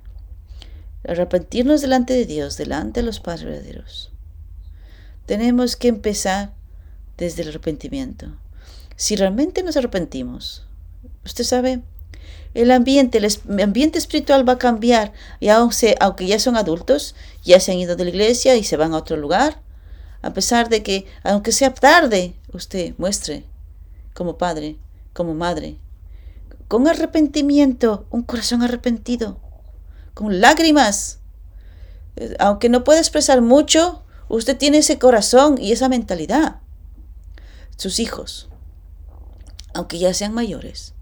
[1.07, 4.11] arrepentirnos delante de Dios, delante de los padres verdaderos.
[5.25, 6.53] Tenemos que empezar
[7.25, 8.31] desde el arrepentimiento
[8.99, 10.65] si realmente nos arrepentimos,
[11.23, 11.81] usted sabe,
[12.53, 15.13] el ambiente, el ambiente espiritual va a cambiar.
[15.39, 18.93] Y aunque, ya son adultos, ya se han ido de la iglesia y se van
[18.93, 19.61] a otro lugar.
[20.21, 23.45] A pesar de que, aunque sea tarde, usted muestre
[24.13, 24.75] como padre,
[25.13, 25.77] como madre,
[26.67, 29.39] con arrepentimiento, un corazón arrepentido,
[30.13, 31.19] con lágrimas.
[32.17, 36.59] Eh, aunque no pueda expresar mucho, usted tiene ese corazón y esa mentalidad.
[37.79, 38.49] Sus hijos
[39.73, 40.93] aunque ya sean mayores,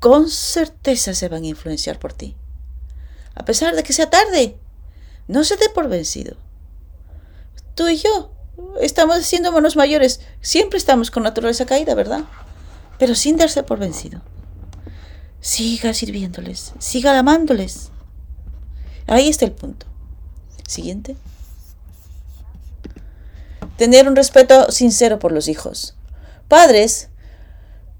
[0.00, 2.36] con certeza se van a influenciar por ti.
[3.34, 4.56] A pesar de que sea tarde,
[5.28, 6.36] no se dé por vencido.
[7.74, 8.32] Tú y yo
[8.80, 12.24] estamos siendo manos mayores, siempre estamos con naturaleza caída, ¿verdad?
[12.98, 14.22] Pero sin darse por vencido.
[15.40, 17.90] Siga sirviéndoles, siga amándoles.
[19.06, 19.86] Ahí está el punto.
[20.66, 21.16] Siguiente.
[23.76, 25.94] Tener un respeto sincero por los hijos.
[26.48, 27.08] Padres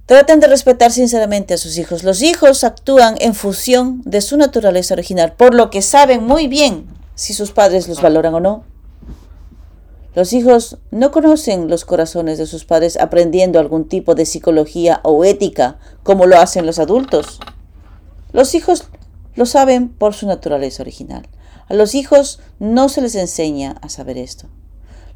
[0.07, 2.05] Traten de respetar sinceramente a sus hijos.
[2.05, 6.87] Los hijos actúan en función de su naturaleza original, por lo que saben muy bien
[7.15, 8.65] si sus padres los valoran o no.
[10.15, 15.25] Los hijos no conocen los corazones de sus padres aprendiendo algún tipo de psicología o
[15.25, 17.41] ética como lo hacen los adultos.
[18.33, 18.85] Los hijos
[19.37, 21.27] lo saben por su naturaleza original.
[21.67, 24.49] A los hijos no se les enseña a saber esto.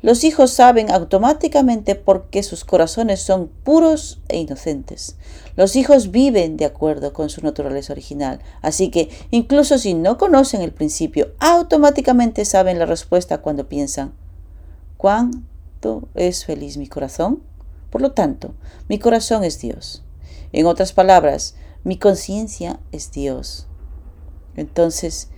[0.00, 5.16] Los hijos saben automáticamente porque sus corazones son puros e inocentes.
[5.56, 10.62] Los hijos viven de acuerdo con su naturaleza original, así que incluso si no conocen
[10.62, 14.12] el principio, automáticamente saben la respuesta cuando piensan,
[14.96, 17.42] ¿cuánto es feliz mi corazón?
[17.90, 18.54] Por lo tanto,
[18.88, 20.04] mi corazón es Dios.
[20.52, 23.66] En otras palabras, mi conciencia es Dios.
[24.54, 25.28] Entonces,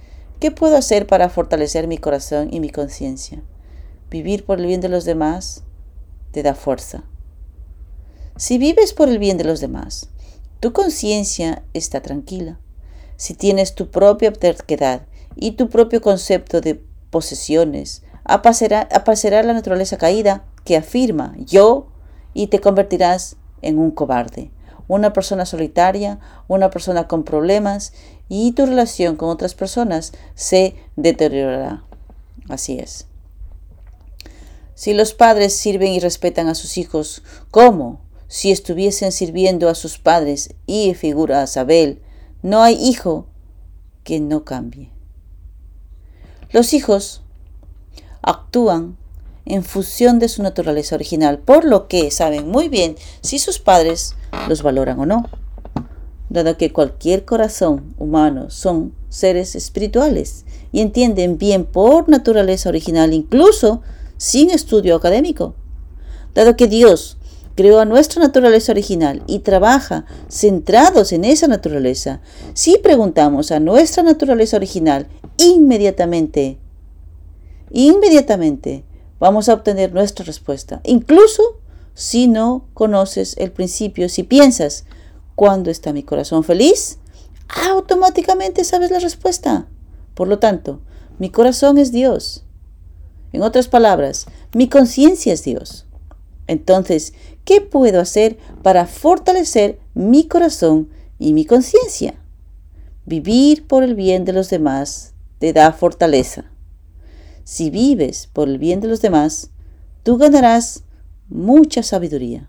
[0.40, 3.42] ¿Qué puedo hacer para fortalecer mi corazón y mi conciencia?
[4.10, 5.62] Vivir por el bien de los demás
[6.32, 7.04] te da fuerza.
[8.36, 10.08] Si vives por el bien de los demás,
[10.60, 12.58] tu conciencia está tranquila.
[13.16, 15.02] Si tienes tu propia terquedad
[15.36, 21.88] y tu propio concepto de posesiones, aparecerá, la naturaleza caída que afirma yo
[22.34, 24.50] y te convertirás en un cobarde,
[24.88, 26.18] una persona solitaria,
[26.48, 27.92] una persona con problemas
[28.28, 31.84] y tu relación con otras personas se deteriorará.
[32.48, 33.09] Así es.
[34.80, 39.98] Si los padres sirven y respetan a sus hijos como si estuviesen sirviendo a sus
[39.98, 42.00] padres y figura a Sabel,
[42.40, 43.26] no hay hijo
[44.04, 44.88] que no cambie.
[46.50, 47.20] Los hijos
[48.22, 48.96] actúan
[49.44, 54.14] en función de su naturaleza original, por lo que saben muy bien si sus padres
[54.48, 55.28] los valoran o no,
[56.30, 63.82] dado que cualquier corazón humano son seres espirituales y entienden bien por naturaleza original, incluso
[64.20, 65.54] sin estudio académico,
[66.35, 67.16] dado que Dios
[67.54, 72.20] creó a nuestra naturaleza original y trabaja centrados en esa naturaleza,
[72.52, 75.06] si preguntamos a nuestra naturaleza original
[75.38, 76.59] inmediatamente
[77.70, 78.85] inmediatamente
[79.18, 80.83] vamos a obtener nuestra respuesta.
[80.85, 81.42] Incluso
[81.94, 84.85] si no conoces el principio, si piensas,
[85.35, 86.98] ¿cuándo está mi corazón feliz?
[87.70, 89.66] Automáticamente sabes la respuesta.
[90.12, 90.80] Por lo tanto,
[91.18, 92.44] mi corazón es Dios.
[93.32, 95.86] En otras palabras, mi conciencia es Dios.
[96.46, 97.14] Entonces,
[97.44, 100.88] ¿qué puedo hacer para fortalecer mi corazón
[101.18, 102.14] y mi conciencia?
[103.06, 106.50] Vivir por el bien de los demás te da fortaleza.
[107.44, 109.50] Si vives por el bien de los demás,
[110.02, 110.84] tú ganarás
[111.28, 112.48] mucha sabiduría.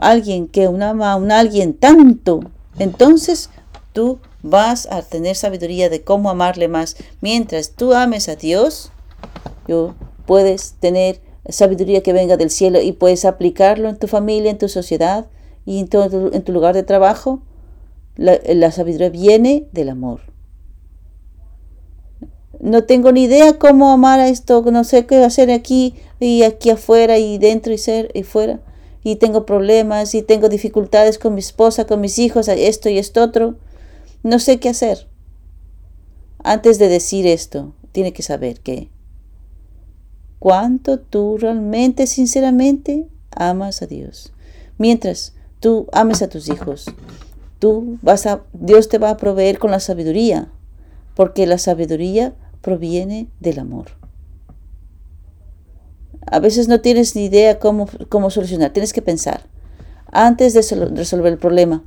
[0.00, 2.40] Alguien que ama un alguien tanto,
[2.78, 3.50] entonces
[3.92, 6.96] tú vas a tener sabiduría de cómo amarle más.
[7.20, 8.92] Mientras tú ames a Dios,
[9.66, 9.94] tú
[10.26, 14.68] puedes tener sabiduría que venga del cielo y puedes aplicarlo en tu familia, en tu
[14.68, 15.26] sociedad
[15.64, 17.42] y en tu, en tu lugar de trabajo.
[18.16, 20.20] la sabiduría viene del amor
[22.60, 26.70] no tengo ni idea cómo amar a esto, no sé qué hacer aquí y aquí
[26.70, 28.60] afuera y dentro y ser y fuera.
[29.02, 33.22] Y tengo problemas y tengo dificultades con mi esposa, con mis hijos, esto y esto
[33.22, 33.56] otro.
[34.22, 35.06] No sé qué hacer.
[36.42, 38.90] Antes de decir esto, tiene que saber que
[40.38, 44.32] cuánto tú realmente, sinceramente, amas a Dios.
[44.78, 46.86] Mientras tú ames a tus hijos,
[47.58, 50.48] tú vas a, Dios te va a proveer con la sabiduría,
[51.14, 53.86] porque la sabiduría proviene del amor.
[56.26, 59.42] A veces no tienes ni idea cómo, cómo solucionar, tienes que pensar.
[60.10, 60.60] Antes de
[60.94, 61.84] resolver el problema,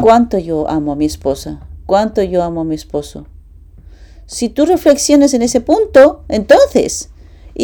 [0.00, 1.60] ¿cuánto yo amo a mi esposa?
[1.86, 3.26] ¿Cuánto yo amo a mi esposo?
[4.26, 7.10] Si tú reflexionas en ese punto, entonces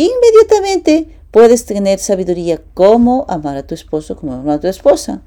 [0.00, 5.22] inmediatamente puedes tener sabiduría cómo amar a tu esposo, cómo amar a tu esposa.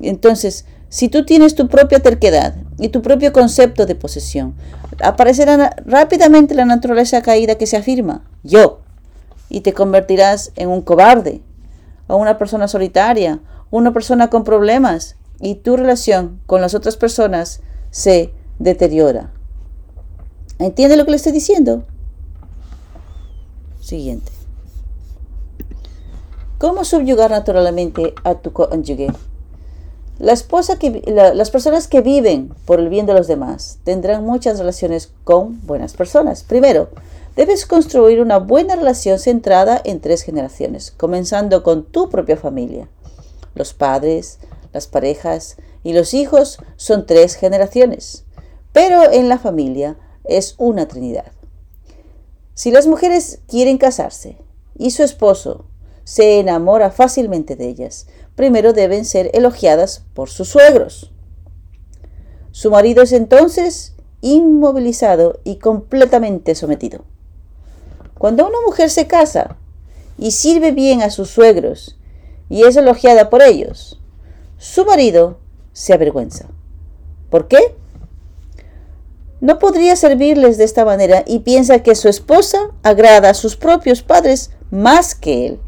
[0.00, 4.54] Entonces, si tú tienes tu propia terquedad y tu propio concepto de posesión,
[5.02, 8.80] aparecerá rápidamente la naturaleza caída que se afirma, yo,
[9.48, 11.42] y te convertirás en un cobarde,
[12.06, 17.60] o una persona solitaria, una persona con problemas, y tu relación con las otras personas
[17.90, 19.32] se deteriora.
[20.58, 21.84] ¿Entiende lo que le estoy diciendo?
[23.84, 24.32] Siguiente.
[26.56, 29.08] ¿Cómo subyugar naturalmente a tu cónyuge?
[30.18, 35.60] La las personas que viven por el bien de los demás tendrán muchas relaciones con
[35.66, 36.44] buenas personas.
[36.44, 36.88] Primero,
[37.36, 42.88] debes construir una buena relación centrada en tres generaciones, comenzando con tu propia familia.
[43.54, 44.38] Los padres,
[44.72, 48.24] las parejas y los hijos son tres generaciones,
[48.72, 51.26] pero en la familia es una trinidad.
[52.54, 54.38] Si las mujeres quieren casarse
[54.78, 55.66] y su esposo
[56.04, 61.12] se enamora fácilmente de ellas, primero deben ser elogiadas por sus suegros.
[62.52, 67.04] Su marido es entonces inmovilizado y completamente sometido.
[68.16, 69.56] Cuando una mujer se casa
[70.16, 71.98] y sirve bien a sus suegros
[72.48, 74.00] y es elogiada por ellos,
[74.58, 75.38] su marido
[75.72, 76.46] se avergüenza.
[77.30, 77.74] ¿Por qué?
[79.44, 84.00] No podría servirles de esta manera y piensa que su esposa agrada a sus propios
[84.00, 85.60] padres más que él.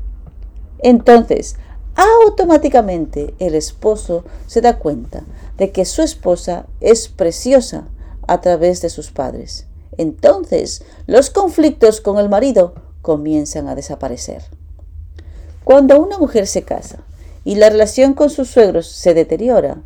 [0.78, 1.56] Entonces,
[1.94, 5.24] automáticamente el esposo se da cuenta
[5.58, 7.86] de que su esposa es preciosa
[8.26, 9.66] a través de sus padres.
[9.98, 12.72] Entonces los conflictos con el marido
[13.02, 14.42] comienzan a desaparecer.
[15.64, 17.00] Cuando una mujer se casa
[17.44, 19.82] y la relación con sus suegros se deteriora,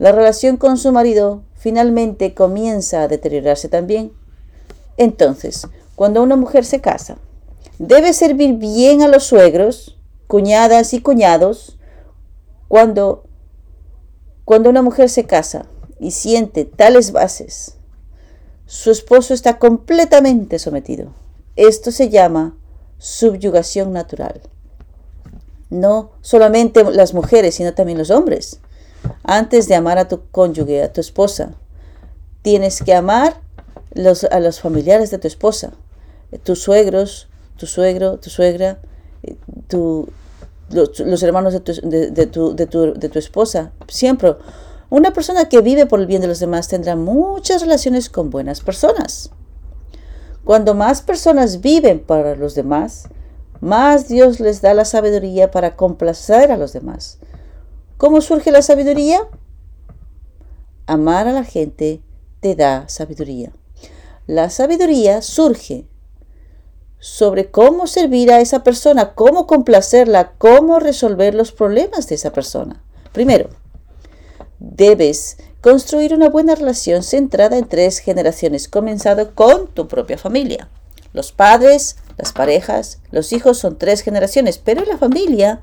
[0.00, 4.12] la relación con su marido finalmente comienza a deteriorarse también.
[4.98, 7.16] Entonces, cuando una mujer se casa,
[7.78, 11.78] debe servir bien a los suegros, cuñadas y cuñados.
[12.68, 13.24] Cuando,
[14.44, 15.64] cuando una mujer se casa
[15.98, 17.76] y siente tales bases,
[18.66, 21.14] su esposo está completamente sometido.
[21.56, 22.58] Esto se llama
[22.98, 24.42] subyugación natural.
[25.70, 28.60] No solamente las mujeres, sino también los hombres.
[29.22, 31.54] Antes de amar a tu cónyuge, a tu esposa,
[32.42, 33.40] tienes que amar
[34.30, 35.72] a los familiares de tu esposa,
[36.42, 38.78] tus suegros, tu suegro, tu suegra,
[39.22, 39.36] eh,
[40.70, 43.72] los, hermanos de tu, de tu esposa.
[43.88, 44.34] Siempre.
[44.90, 48.60] Una persona que vive por el bien de los demás tendrá muchas relaciones con buenas
[48.60, 49.30] personas.
[50.44, 53.08] Cuando más personas viven para los demás,
[53.60, 57.18] más Dios les da la sabiduría para complacer a los demás.
[58.04, 59.26] ¿Cómo surge la sabiduría?
[60.84, 62.02] Amar a la gente
[62.40, 63.50] te da sabiduría.
[64.26, 65.86] La sabiduría surge
[66.98, 72.84] sobre cómo servir a esa persona, cómo complacerla, cómo resolver los problemas de esa persona.
[73.12, 73.48] Primero,
[74.58, 80.68] debes construir una buena relación centrada en tres generaciones, comenzando con tu propia familia.
[81.14, 85.62] Los padres, las parejas, los hijos son tres generaciones, pero la familia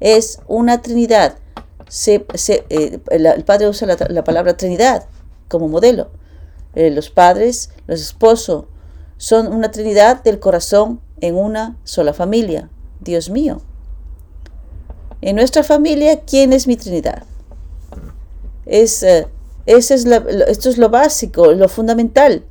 [0.00, 1.36] es una trinidad.
[2.06, 5.06] Eh, el padre usa la, palabra trinidad
[5.48, 6.10] como modelo.
[6.74, 8.64] Eh, los padres, los esposos,
[9.18, 12.70] son una trinidad del corazón en una sola familia.
[13.00, 13.60] Dios mío.
[15.20, 17.24] En nuestra familia, ¿quién es mi trinidad?
[18.64, 19.26] Es, eh,
[19.66, 22.44] es esto es lo básico, lo fundamental.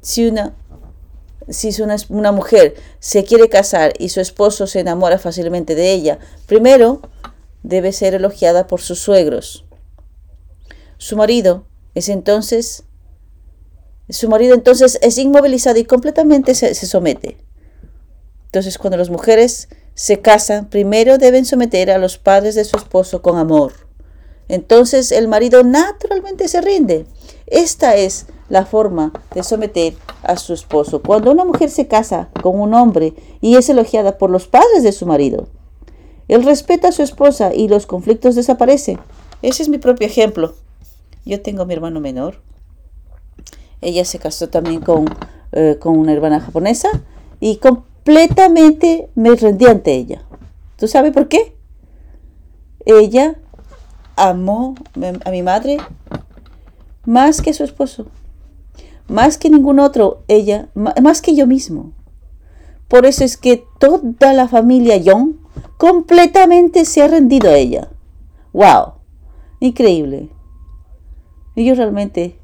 [0.00, 0.54] Si una,
[1.48, 6.18] si una, una mujer se quiere casar y su esposo se enamora fácilmente de ella,
[6.46, 7.00] primero
[7.64, 9.64] debe ser elogiada por sus suegros.
[10.98, 12.84] Su marido es entonces,
[14.08, 17.38] su marido entonces es inmovilizado y completamente se, se somete.
[18.44, 23.22] Entonces cuando las mujeres se casan, primero deben someter a los padres de su esposo
[23.22, 23.72] con amor.
[24.46, 27.06] Entonces el marido naturalmente se rinde.
[27.46, 31.00] Esta es la forma de someter a su esposo.
[31.02, 34.92] Cuando una mujer se casa con un hombre y es elogiada por los padres de
[34.92, 35.48] su marido,
[36.28, 38.98] él respeta a su esposa y los conflictos desaparecen.
[39.42, 40.54] Ese es mi propio ejemplo.
[41.24, 42.40] Yo tengo a mi hermano menor.
[43.80, 45.04] Ella se casó también con,
[45.52, 46.88] eh, con una hermana japonesa
[47.40, 50.22] y completamente me rendí ante ella.
[50.76, 51.54] ¿Tú sabes por qué?
[52.86, 53.36] Ella
[54.16, 54.74] amó
[55.24, 55.78] a mi madre
[57.04, 58.06] más que a su esposo,
[59.08, 61.92] más que ningún otro, ella, más que yo mismo.
[62.88, 65.34] Por eso es que toda la familia Young
[65.76, 67.88] completamente se ha rendido a ella.
[68.52, 68.94] ¡Wow!
[69.60, 70.28] Increíble.
[71.54, 72.36] Y yo realmente,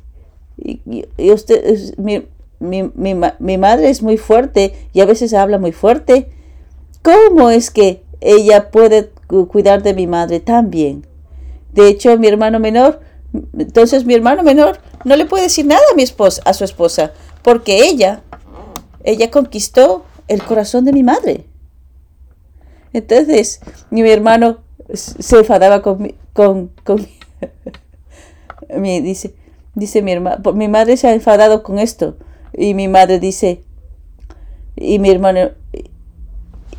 [0.56, 2.24] y, usted, mi,
[2.58, 6.30] mi, mi madre es muy fuerte y a veces habla muy fuerte.
[7.02, 9.10] ¿Cómo es que ella puede
[9.48, 11.06] cuidar de mi madre tan bien?
[11.72, 13.00] De hecho, mi hermano menor,
[13.56, 16.04] entonces mi hermano menor no le puede decir nada a mi
[16.44, 18.22] a su esposa, porque ella,
[19.04, 21.46] ella conquistó el corazón de mi madre.
[22.92, 23.60] Entonces,
[23.90, 24.58] mi hermano
[24.92, 27.06] se enfadaba con, con, con
[28.76, 29.34] mi, dice,
[29.74, 32.16] dice mi hermano, mi madre se ha enfadado con esto.
[32.52, 33.62] Y mi madre dice,
[34.76, 35.50] y mi hermano,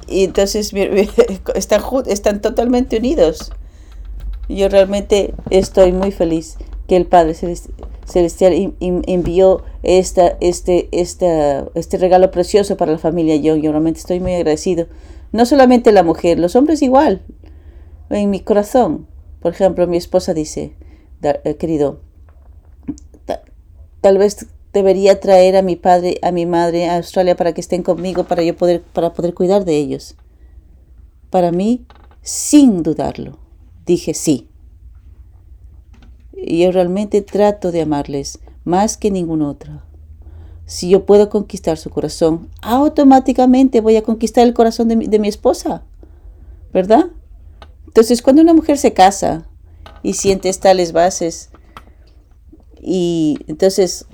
[0.08, 0.74] y entonces
[1.56, 3.52] están, están totalmente unidos.
[4.50, 6.58] Yo realmente estoy muy feliz
[6.88, 7.36] que el Padre
[8.06, 14.34] Celestial envió esta, este, esta, este regalo precioso para la familia Yo realmente estoy muy
[14.34, 14.88] agradecido.
[15.32, 17.22] No solamente la mujer, los hombres igual.
[18.10, 19.08] En mi corazón.
[19.42, 20.76] Por ejemplo, mi esposa dice,
[21.24, 22.02] eh, querido,
[24.02, 27.84] tal vez debería traer a mi padre, a mi madre a Australia para que estén
[27.84, 30.16] conmigo, para yo poder, para poder cuidar de ellos.
[31.30, 31.86] Para mí,
[32.22, 33.42] sin dudarlo
[33.86, 34.50] dije sí.
[36.34, 39.84] Y yo realmente trato de amarles más que ningún otro.
[40.72, 45.20] Si yo puedo conquistar su corazón, automáticamente voy a conquistar el corazón de mi, de
[45.20, 45.84] mi esposa.
[46.72, 47.08] ¿Verdad?
[47.88, 49.46] Entonces, cuando una mujer se casa
[50.02, 51.50] y siente tales bases,
[52.82, 54.06] y entonces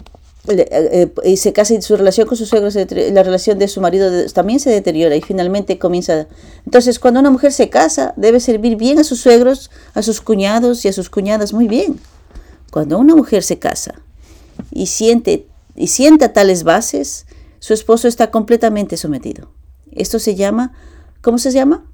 [0.47, 4.09] eh, y se casa y su relación con sus suegros, la relación de su marido
[4.33, 6.25] también se deteriora y finalmente comienza.
[6.65, 10.85] Entonces, cuando una mujer se casa, debe servir bien a sus suegros, a sus cuñados
[10.85, 11.99] y a sus cuñadas muy bien.
[12.71, 14.01] Cuando una mujer se casa
[14.71, 15.45] y siente
[15.77, 17.27] y sienta tales bases,
[17.59, 19.51] su esposo está completamente sometido.
[19.91, 20.73] Esto se llama,
[21.21, 21.85] ¿cómo se llama?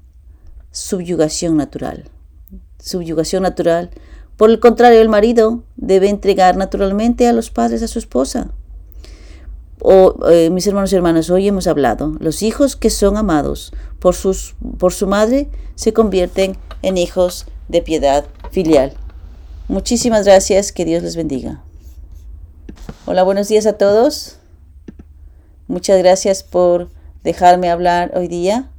[0.72, 2.10] Subyugación natural.
[2.80, 3.90] Subyugación natural
[4.36, 8.50] Por el contrario, el marido debe entregar naturalmente a los padres a su esposa.
[9.80, 14.14] O, eh, mis hermanos y hermanas, hoy hemos hablado, los hijos que son amados por,
[14.14, 18.94] sus, por su madre se convierten en hijos de piedad filial.
[19.68, 21.62] Muchísimas gracias, que Dios les bendiga.
[23.06, 24.36] Hola, buenos días a todos.
[25.68, 26.90] Muchas gracias por
[27.22, 28.70] dejarme hablar hoy día.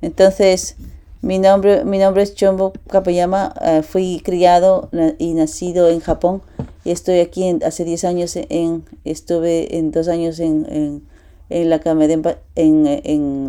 [0.00, 0.76] Entonces,
[1.20, 3.52] mi nombre, mi nombre es Chombo Kapayama.
[3.62, 6.42] Eh, fui criado y nacido en Japón.
[6.84, 8.36] Y estoy aquí hace 10 años.
[8.36, 11.02] En, estuve en dos años en,
[11.50, 12.86] en, la Academia de, en,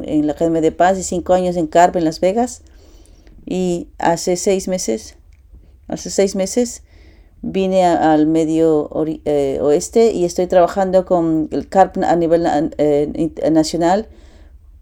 [0.07, 2.61] en, la Academia de Paz y cinco años en CARP en Las Vegas.
[3.45, 5.17] Y hace seis meses,
[5.87, 6.81] hace seis meses,
[7.45, 8.89] vine al medio
[9.25, 12.45] eh, oeste y estoy trabajando con el CARP a nivel
[12.77, 14.07] eh, nacional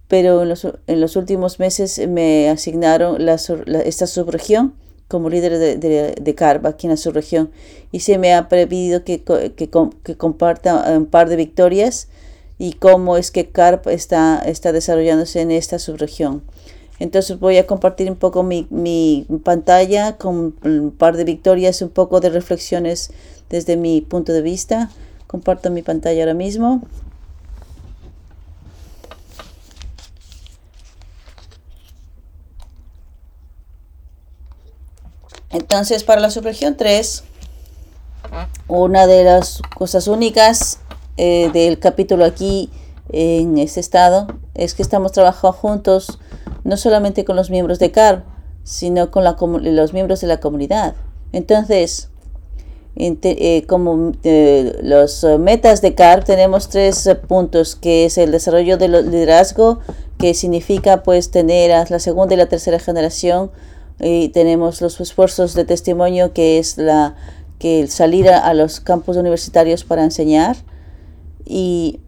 [0.08, 3.36] pero en los, en los últimos meses me asignaron la,
[3.84, 4.74] esta subregión
[5.08, 7.52] como líder de, de, de, CARP aquí en la subregión
[7.92, 9.70] y se me ha pedido que, que,
[10.04, 12.08] que, comparta un par de victorias
[12.60, 16.44] y cómo es que CARP está, está desarrollándose en esta subregión.
[17.00, 21.90] Entonces voy a compartir un poco mi, mi pantalla con un par de victorias, un
[21.90, 23.12] poco de reflexiones
[23.50, 24.90] desde mi punto de vista.
[25.28, 26.82] Comparto mi pantalla ahora mismo.
[35.54, 37.24] Entonces, para la subregión 3,
[38.68, 40.80] una de las cosas únicas
[41.18, 42.72] eh, del capítulo aquí
[43.10, 44.26] en este estado
[44.56, 46.20] es que estamos trabajando juntos
[46.64, 48.24] no solamente con los miembros de CAR,
[48.64, 50.96] sino con los miembros de la comunidad.
[51.32, 52.10] Entonces,
[52.96, 58.92] eh, como eh, los metas de CAR tenemos tres puntos, que es el desarrollo del
[59.10, 59.80] liderazgo,
[60.18, 63.52] que significa pues tener la segunda y la tercera generación
[64.00, 67.16] y tenemos los esfuerzos de testimonio que es la
[67.60, 70.58] que salir a, los campos universitarios para enseñar
[71.46, 72.00] y,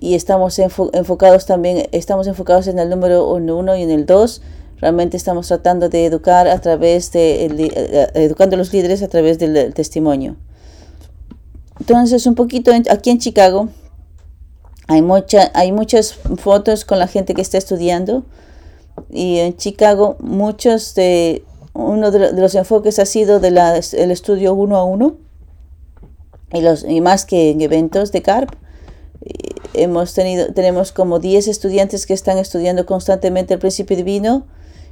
[0.00, 4.40] y estamos enfocados también estamos enfocados en el número uno y en el dos.
[4.78, 9.38] Realmente estamos tratando de educar a través de eh, educando a los líderes a través
[9.38, 10.36] del, testimonio.
[11.78, 13.68] Entonces un poquito aquí en Chicago
[14.88, 18.24] hay mucha hay muchas fotos con la gente que está estudiando.
[19.10, 21.44] Y en Chicago muchos de
[21.74, 25.16] uno de, los enfoques ha sido del el estudio uno a uno.
[26.54, 28.50] Y, los, y más que en eventos de CARP.
[29.74, 34.46] Hemos tenido, tenemos como 10 estudiantes que están estudiando constantemente el principio divino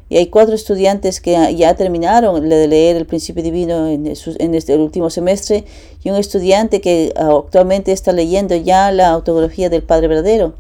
[0.09, 4.77] y hay cuatro estudiantes que ya terminaron de leer el principio divino en, en este
[4.77, 5.65] último semestre
[6.03, 10.55] y un estudiante que actualmente está leyendo ya la autografía del Padre Verdadero.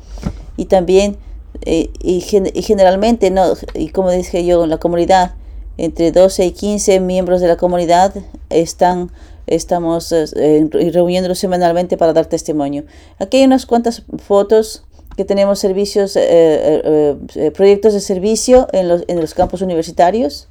[0.56, 1.16] Y también
[1.62, 5.34] eh, y, generalmente, no, y como dije yo, en la comunidad,
[5.76, 8.14] entre 12 y 15 miembros de la comunidad
[8.50, 9.10] están
[9.48, 12.84] estamos eh, reuniéndonos semanalmente para dar testimonio.
[13.18, 14.84] Aquí hay unas cuantas fotos
[15.16, 17.16] que tenemos servicios, eh,
[17.54, 20.48] proyectos de servicio en los, en los campos universitarios.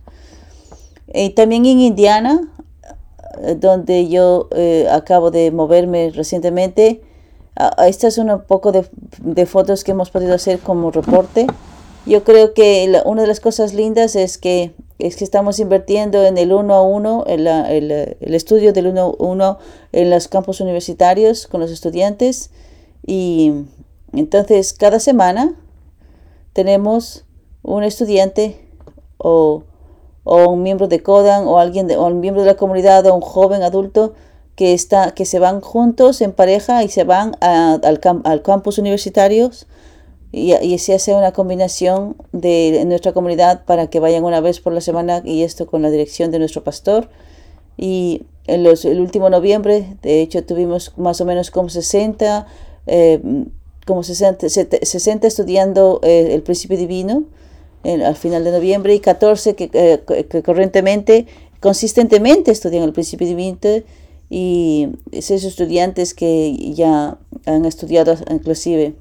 [1.14, 2.52] Y también en Indiana,
[3.62, 4.50] donde yo
[4.92, 7.02] acabo de moverme recientemente,
[7.86, 11.48] esta es un poco de, fotos que hemos podido hacer como reporte.
[12.06, 16.38] Yo creo que una de las cosas lindas es que, es que estamos invirtiendo en
[16.38, 19.58] el uno a uno, el, el, estudio del uno a uno
[19.92, 22.50] en los campos universitarios con los estudiantes.
[23.06, 23.66] Y
[24.14, 25.56] entonces cada semana
[26.54, 27.26] tenemos
[27.62, 28.60] un estudiante
[29.18, 29.64] o,
[30.24, 33.14] o un miembro de CODAN o alguien de, o un miembro de la comunidad o
[33.14, 34.14] un joven adulto
[34.56, 39.68] que, está, que se van juntos en pareja y se van al, al campus universitarios
[40.38, 44.74] y, y, se hace una combinación de nuestra comunidad para que vayan una vez por
[44.74, 47.10] la semana y esto con la dirección de nuestro pastor.
[47.78, 52.48] Y en los, el último noviembre, de hecho, tuvimos más o menos como 60,
[52.88, 53.46] eh,
[53.86, 57.26] como 60, 60 estudiando eh, el principio divino
[57.84, 61.26] al final de noviembre y 14 que, eh, que corrientemente,
[61.60, 63.58] consistentemente estudian el principio divino
[64.30, 68.96] y esos estudiantes que ya han estudiado inclusive.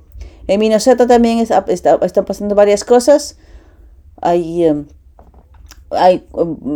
[0.47, 3.36] En Minnesota también está, están pasando varias cosas.
[4.20, 4.86] Hay, em,
[5.90, 6.26] hay,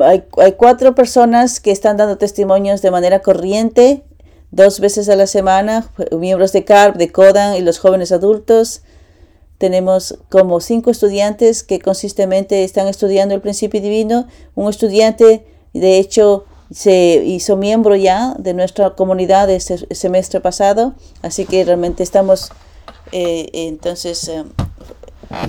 [0.02, 4.02] hay, hay, cuatro personas que están dando testimonios de manera corriente,
[4.50, 8.82] dos veces a la semana, miembros de CARP, de CODAN y los jóvenes adultos.
[9.58, 14.26] Tenemos como cinco estudiantes que consistentemente están estudiando el principio divino.
[14.54, 15.44] Un estudiante,
[15.74, 22.02] de hecho, se hizo miembro ya de nuestra comunidad este semestre pasado, así que realmente
[22.02, 22.52] estamos,
[23.12, 24.44] eh, entonces, eh,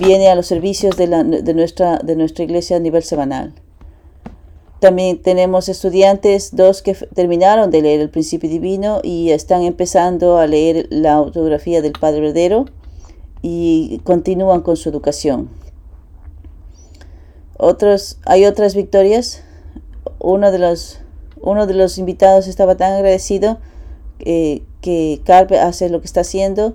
[0.00, 3.54] viene a los servicios de, la, de, nuestra, de nuestra iglesia a nivel semanal.
[4.80, 10.46] también tenemos estudiantes, dos que terminaron de leer el Principio Divino y están empezando a
[10.46, 12.66] leer la autografía del Padre Verdadero
[13.42, 15.50] y continúan con su educación.
[17.58, 19.42] Otros, hay otras victorias.
[20.18, 23.58] Uno de los, invitados estaba tan agradecido
[24.18, 26.74] eh, que Carpe hace lo que está haciendo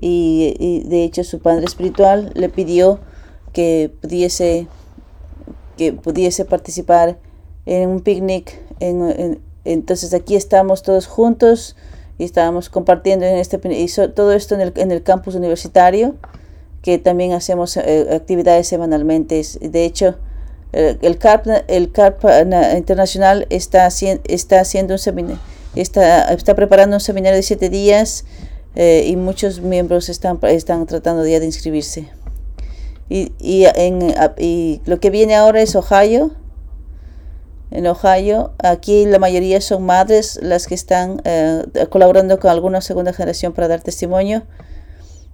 [0.00, 3.00] y, de hecho su padre espiritual le pidió
[3.52, 4.66] que pudiese,
[5.76, 7.18] que pudiese participar
[7.66, 8.60] en un picnic.
[9.64, 11.76] entonces aquí estamos todos juntos
[12.18, 13.58] y estábamos compartiendo en este
[14.08, 16.14] todo esto en el, en el campus universitario
[16.82, 19.42] que también hacemos eh, actividades semanalmente.
[19.60, 20.16] De hecho,
[20.72, 22.24] el CARP, el CARP
[22.76, 25.40] internacional está, está haciendo un seminario,
[25.74, 28.24] está, está preparando un seminario de siete días
[28.74, 32.10] eh, y muchos miembros están, están tratando ya de inscribirse.
[33.08, 36.32] Y, y, en, y lo que viene ahora es Ohio.
[37.70, 43.12] En Ohio, aquí la mayoría son madres las que están eh, colaborando con alguna segunda
[43.12, 44.44] generación para dar testimonio.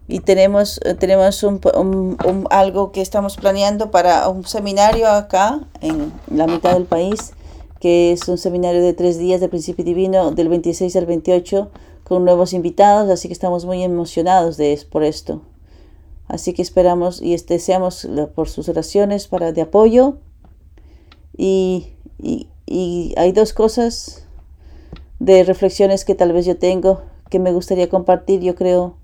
[0.07, 6.47] Y tenemos, tenemos un, un, algo que estamos planeando para un seminario acá, en la
[6.47, 7.33] mitad del país,
[7.81, 11.71] que es un seminario de tres días de principio divino, del 26 al 28,
[12.05, 15.43] con nuevos invitados, así que estamos muy emocionados de, por esto.
[16.29, 20.19] Así que esperamos y deseamos por sus oraciones para de apoyo.
[21.37, 21.89] Y,
[22.23, 24.27] y, y hay dos cosas
[25.19, 28.41] de reflexiones que tal vez yo tengo que me gustaría compartir.
[28.41, 28.95] Yo creo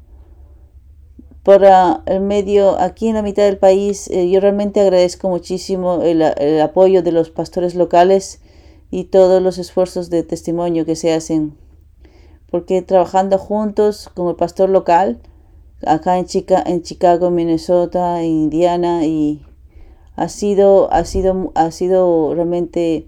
[1.42, 1.64] por
[2.06, 4.08] el medio aquí en la mitad del país.
[4.08, 8.40] Eh, yo realmente agradezco muchísimo el, el, apoyo de los pastores locales
[8.90, 11.56] y todos los esfuerzos de testimonio que se hacen.
[12.50, 15.20] Porque trabajando juntos el pastor local,
[15.86, 19.44] acá en, Chica, en Chicago, Minnesota, Indiana, y
[20.16, 23.06] ha sido, ha sido, ha sido realmente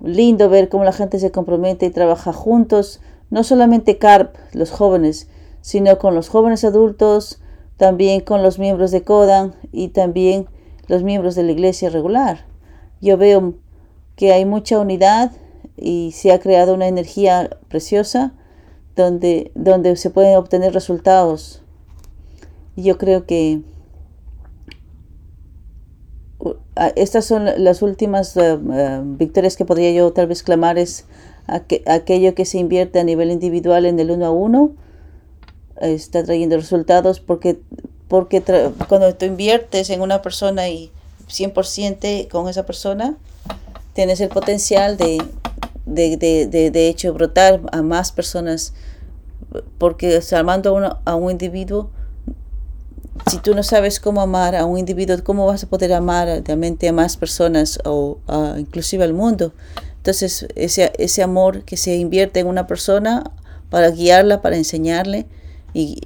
[0.00, 5.28] lindo ver cómo la gente se compromete y trabaja juntos, no solamente CARP, los jóvenes,
[5.60, 7.40] sino con los jóvenes adultos,
[7.76, 10.46] también con los miembros de CODAN y también
[10.86, 12.44] los miembros de la iglesia regular.
[13.00, 13.54] Yo veo
[14.16, 15.32] que hay mucha unidad
[15.76, 18.32] y se ha creado una energía preciosa
[18.96, 21.62] donde, donde se pueden obtener resultados.
[22.76, 23.62] Yo creo que
[26.96, 31.06] estas son las últimas eh, eh, victorias que podría yo tal vez clamar es
[31.46, 34.72] aquello que se invierte a nivel individual en el uno a uno
[35.80, 37.60] está trayendo resultados porque,
[38.08, 38.42] porque
[38.88, 40.90] cuando tú inviertes en una persona y
[41.28, 43.16] 100% con esa persona,
[43.92, 45.22] tienes el potencial de,
[45.86, 48.72] de, de, de, hecho brotar a más personas
[49.78, 51.90] porque amando a, uno, a un individuo
[53.30, 56.88] si tú no sabes cómo amar a un individuo, ¿cómo vas a poder amar realmente
[56.88, 58.18] a más personas o
[58.58, 59.52] inclusive al mundo?
[59.96, 63.30] Entonces, ese, ese amor que se invierte en una persona
[63.70, 65.26] para guiarla, para enseñarle,
[65.72, 66.02] y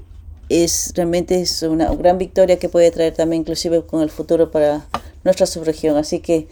[0.49, 4.87] es realmente es una gran victoria que puede traer también inclusive con el futuro para
[5.25, 5.97] nuestra subregión.
[5.97, 6.47] Así que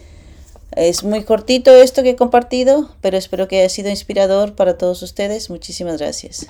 [0.77, 5.01] es muy cortito esto que he compartido, pero espero que haya sido inspirador para todos
[5.01, 5.49] ustedes.
[5.49, 6.47] Muchísimas gracias.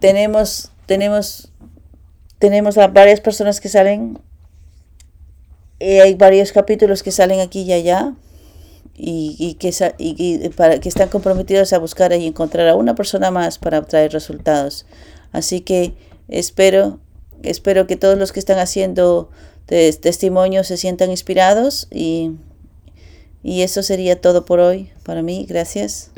[0.00, 1.48] Tenemos, tenemos,
[2.38, 4.18] tenemos a varias personas que salen
[5.80, 8.14] eh, hay varios capítulos que salen aquí y allá
[9.00, 13.58] y, que, y, para, que están comprometidos a buscar y encontrar a una persona más
[13.58, 14.86] para traer resultados.
[15.30, 15.94] Así que
[16.28, 16.98] espero,
[17.42, 19.30] espero que todos los que están haciendo
[19.66, 22.32] testimonios se sientan inspirados y,
[23.42, 25.46] y eso sería todo por hoy para mí.
[25.48, 26.10] Gracias.